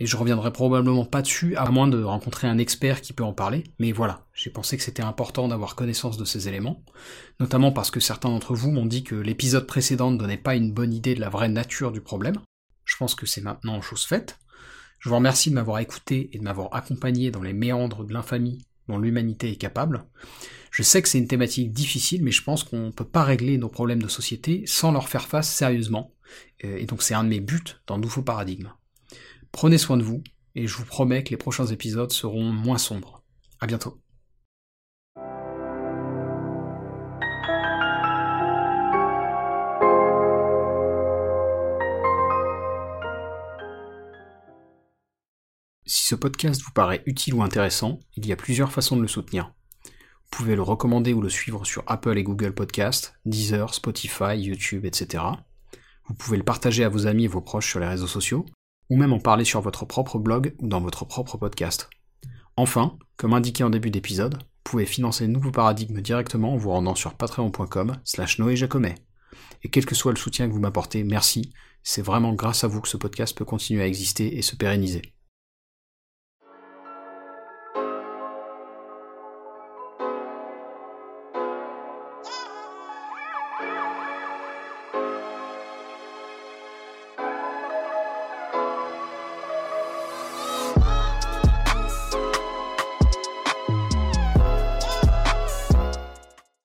et 0.00 0.06
je 0.06 0.16
reviendrai 0.16 0.50
probablement 0.50 1.04
pas 1.04 1.20
dessus, 1.20 1.54
à 1.56 1.70
moins 1.70 1.86
de 1.86 2.02
rencontrer 2.02 2.48
un 2.48 2.56
expert 2.56 3.02
qui 3.02 3.12
peut 3.12 3.22
en 3.22 3.34
parler, 3.34 3.64
mais 3.78 3.92
voilà, 3.92 4.26
j'ai 4.32 4.48
pensé 4.48 4.78
que 4.78 4.82
c'était 4.82 5.02
important 5.02 5.46
d'avoir 5.46 5.76
connaissance 5.76 6.16
de 6.16 6.24
ces 6.24 6.48
éléments, 6.48 6.82
notamment 7.38 7.70
parce 7.70 7.90
que 7.90 8.00
certains 8.00 8.30
d'entre 8.30 8.54
vous 8.54 8.70
m'ont 8.70 8.86
dit 8.86 9.04
que 9.04 9.14
l'épisode 9.14 9.66
précédent 9.66 10.10
ne 10.10 10.16
donnait 10.16 10.38
pas 10.38 10.56
une 10.56 10.72
bonne 10.72 10.94
idée 10.94 11.14
de 11.14 11.20
la 11.20 11.28
vraie 11.28 11.50
nature 11.50 11.92
du 11.92 12.00
problème. 12.00 12.40
Je 12.86 12.96
pense 12.96 13.14
que 13.14 13.26
c'est 13.26 13.42
maintenant 13.42 13.82
chose 13.82 14.04
faite. 14.04 14.38
Je 15.00 15.10
vous 15.10 15.14
remercie 15.14 15.50
de 15.50 15.54
m'avoir 15.54 15.78
écouté 15.80 16.30
et 16.32 16.38
de 16.38 16.44
m'avoir 16.44 16.74
accompagné 16.74 17.30
dans 17.30 17.42
les 17.42 17.52
méandres 17.52 18.04
de 18.04 18.12
l'infamie 18.14 18.66
dont 18.88 18.98
l'humanité 18.98 19.50
est 19.50 19.56
capable. 19.56 20.04
Je 20.70 20.82
sais 20.82 21.02
que 21.02 21.08
c'est 21.08 21.18
une 21.18 21.28
thématique 21.28 21.72
difficile, 21.72 22.24
mais 22.24 22.30
je 22.30 22.42
pense 22.42 22.64
qu'on 22.64 22.86
ne 22.86 22.90
peut 22.90 23.04
pas 23.04 23.22
régler 23.22 23.58
nos 23.58 23.68
problèmes 23.68 24.02
de 24.02 24.08
société 24.08 24.62
sans 24.66 24.92
leur 24.92 25.08
faire 25.08 25.28
face 25.28 25.52
sérieusement, 25.52 26.14
euh, 26.64 26.78
et 26.78 26.86
donc 26.86 27.02
c'est 27.02 27.14
un 27.14 27.24
de 27.24 27.28
mes 27.28 27.40
buts 27.40 27.60
dans 27.86 27.98
Nouveau 27.98 28.22
Paradigme. 28.22 28.72
Prenez 29.52 29.78
soin 29.78 29.96
de 29.96 30.02
vous, 30.02 30.22
et 30.54 30.66
je 30.66 30.76
vous 30.76 30.84
promets 30.84 31.22
que 31.24 31.30
les 31.30 31.36
prochains 31.36 31.66
épisodes 31.66 32.12
seront 32.12 32.50
moins 32.50 32.78
sombres. 32.78 33.22
À 33.60 33.66
bientôt. 33.66 34.00
Si 45.86 46.06
ce 46.06 46.14
podcast 46.14 46.62
vous 46.62 46.72
paraît 46.72 47.02
utile 47.06 47.34
ou 47.34 47.42
intéressant, 47.42 47.98
il 48.16 48.26
y 48.26 48.32
a 48.32 48.36
plusieurs 48.36 48.72
façons 48.72 48.96
de 48.96 49.02
le 49.02 49.08
soutenir. 49.08 49.52
Vous 49.84 50.30
pouvez 50.30 50.54
le 50.54 50.62
recommander 50.62 51.12
ou 51.12 51.20
le 51.20 51.28
suivre 51.28 51.64
sur 51.64 51.82
Apple 51.88 52.16
et 52.16 52.22
Google 52.22 52.54
Podcasts, 52.54 53.14
Deezer, 53.24 53.74
Spotify, 53.74 54.36
YouTube, 54.36 54.84
etc. 54.84 55.24
Vous 56.06 56.14
pouvez 56.14 56.36
le 56.36 56.44
partager 56.44 56.84
à 56.84 56.88
vos 56.88 57.08
amis 57.08 57.24
et 57.24 57.28
vos 57.28 57.40
proches 57.40 57.68
sur 57.68 57.80
les 57.80 57.88
réseaux 57.88 58.06
sociaux, 58.06 58.46
ou 58.90 58.96
même 58.96 59.12
en 59.12 59.20
parler 59.20 59.44
sur 59.44 59.60
votre 59.60 59.86
propre 59.86 60.18
blog 60.18 60.54
ou 60.58 60.68
dans 60.68 60.80
votre 60.80 61.04
propre 61.06 61.38
podcast. 61.38 61.88
Enfin, 62.56 62.98
comme 63.16 63.32
indiqué 63.32 63.64
en 63.64 63.70
début 63.70 63.90
d'épisode, 63.90 64.34
vous 64.34 64.64
pouvez 64.64 64.86
financer 64.86 65.26
Nouveau 65.26 65.50
Paradigme 65.50 66.00
directement 66.00 66.52
en 66.52 66.56
vous 66.56 66.70
rendant 66.70 66.94
sur 66.94 67.14
patreon.com 67.14 67.96
slash 68.04 68.38
Noé 68.38 68.56
Jacomet. 68.56 68.96
Et 69.62 69.68
quel 69.70 69.86
que 69.86 69.94
soit 69.94 70.12
le 70.12 70.18
soutien 70.18 70.48
que 70.48 70.52
vous 70.52 70.60
m'apportez, 70.60 71.04
merci, 71.04 71.52
c'est 71.82 72.02
vraiment 72.02 72.34
grâce 72.34 72.64
à 72.64 72.66
vous 72.66 72.80
que 72.80 72.88
ce 72.88 72.96
podcast 72.96 73.36
peut 73.36 73.44
continuer 73.44 73.82
à 73.82 73.86
exister 73.86 74.36
et 74.36 74.42
se 74.42 74.56
pérenniser. 74.56 75.14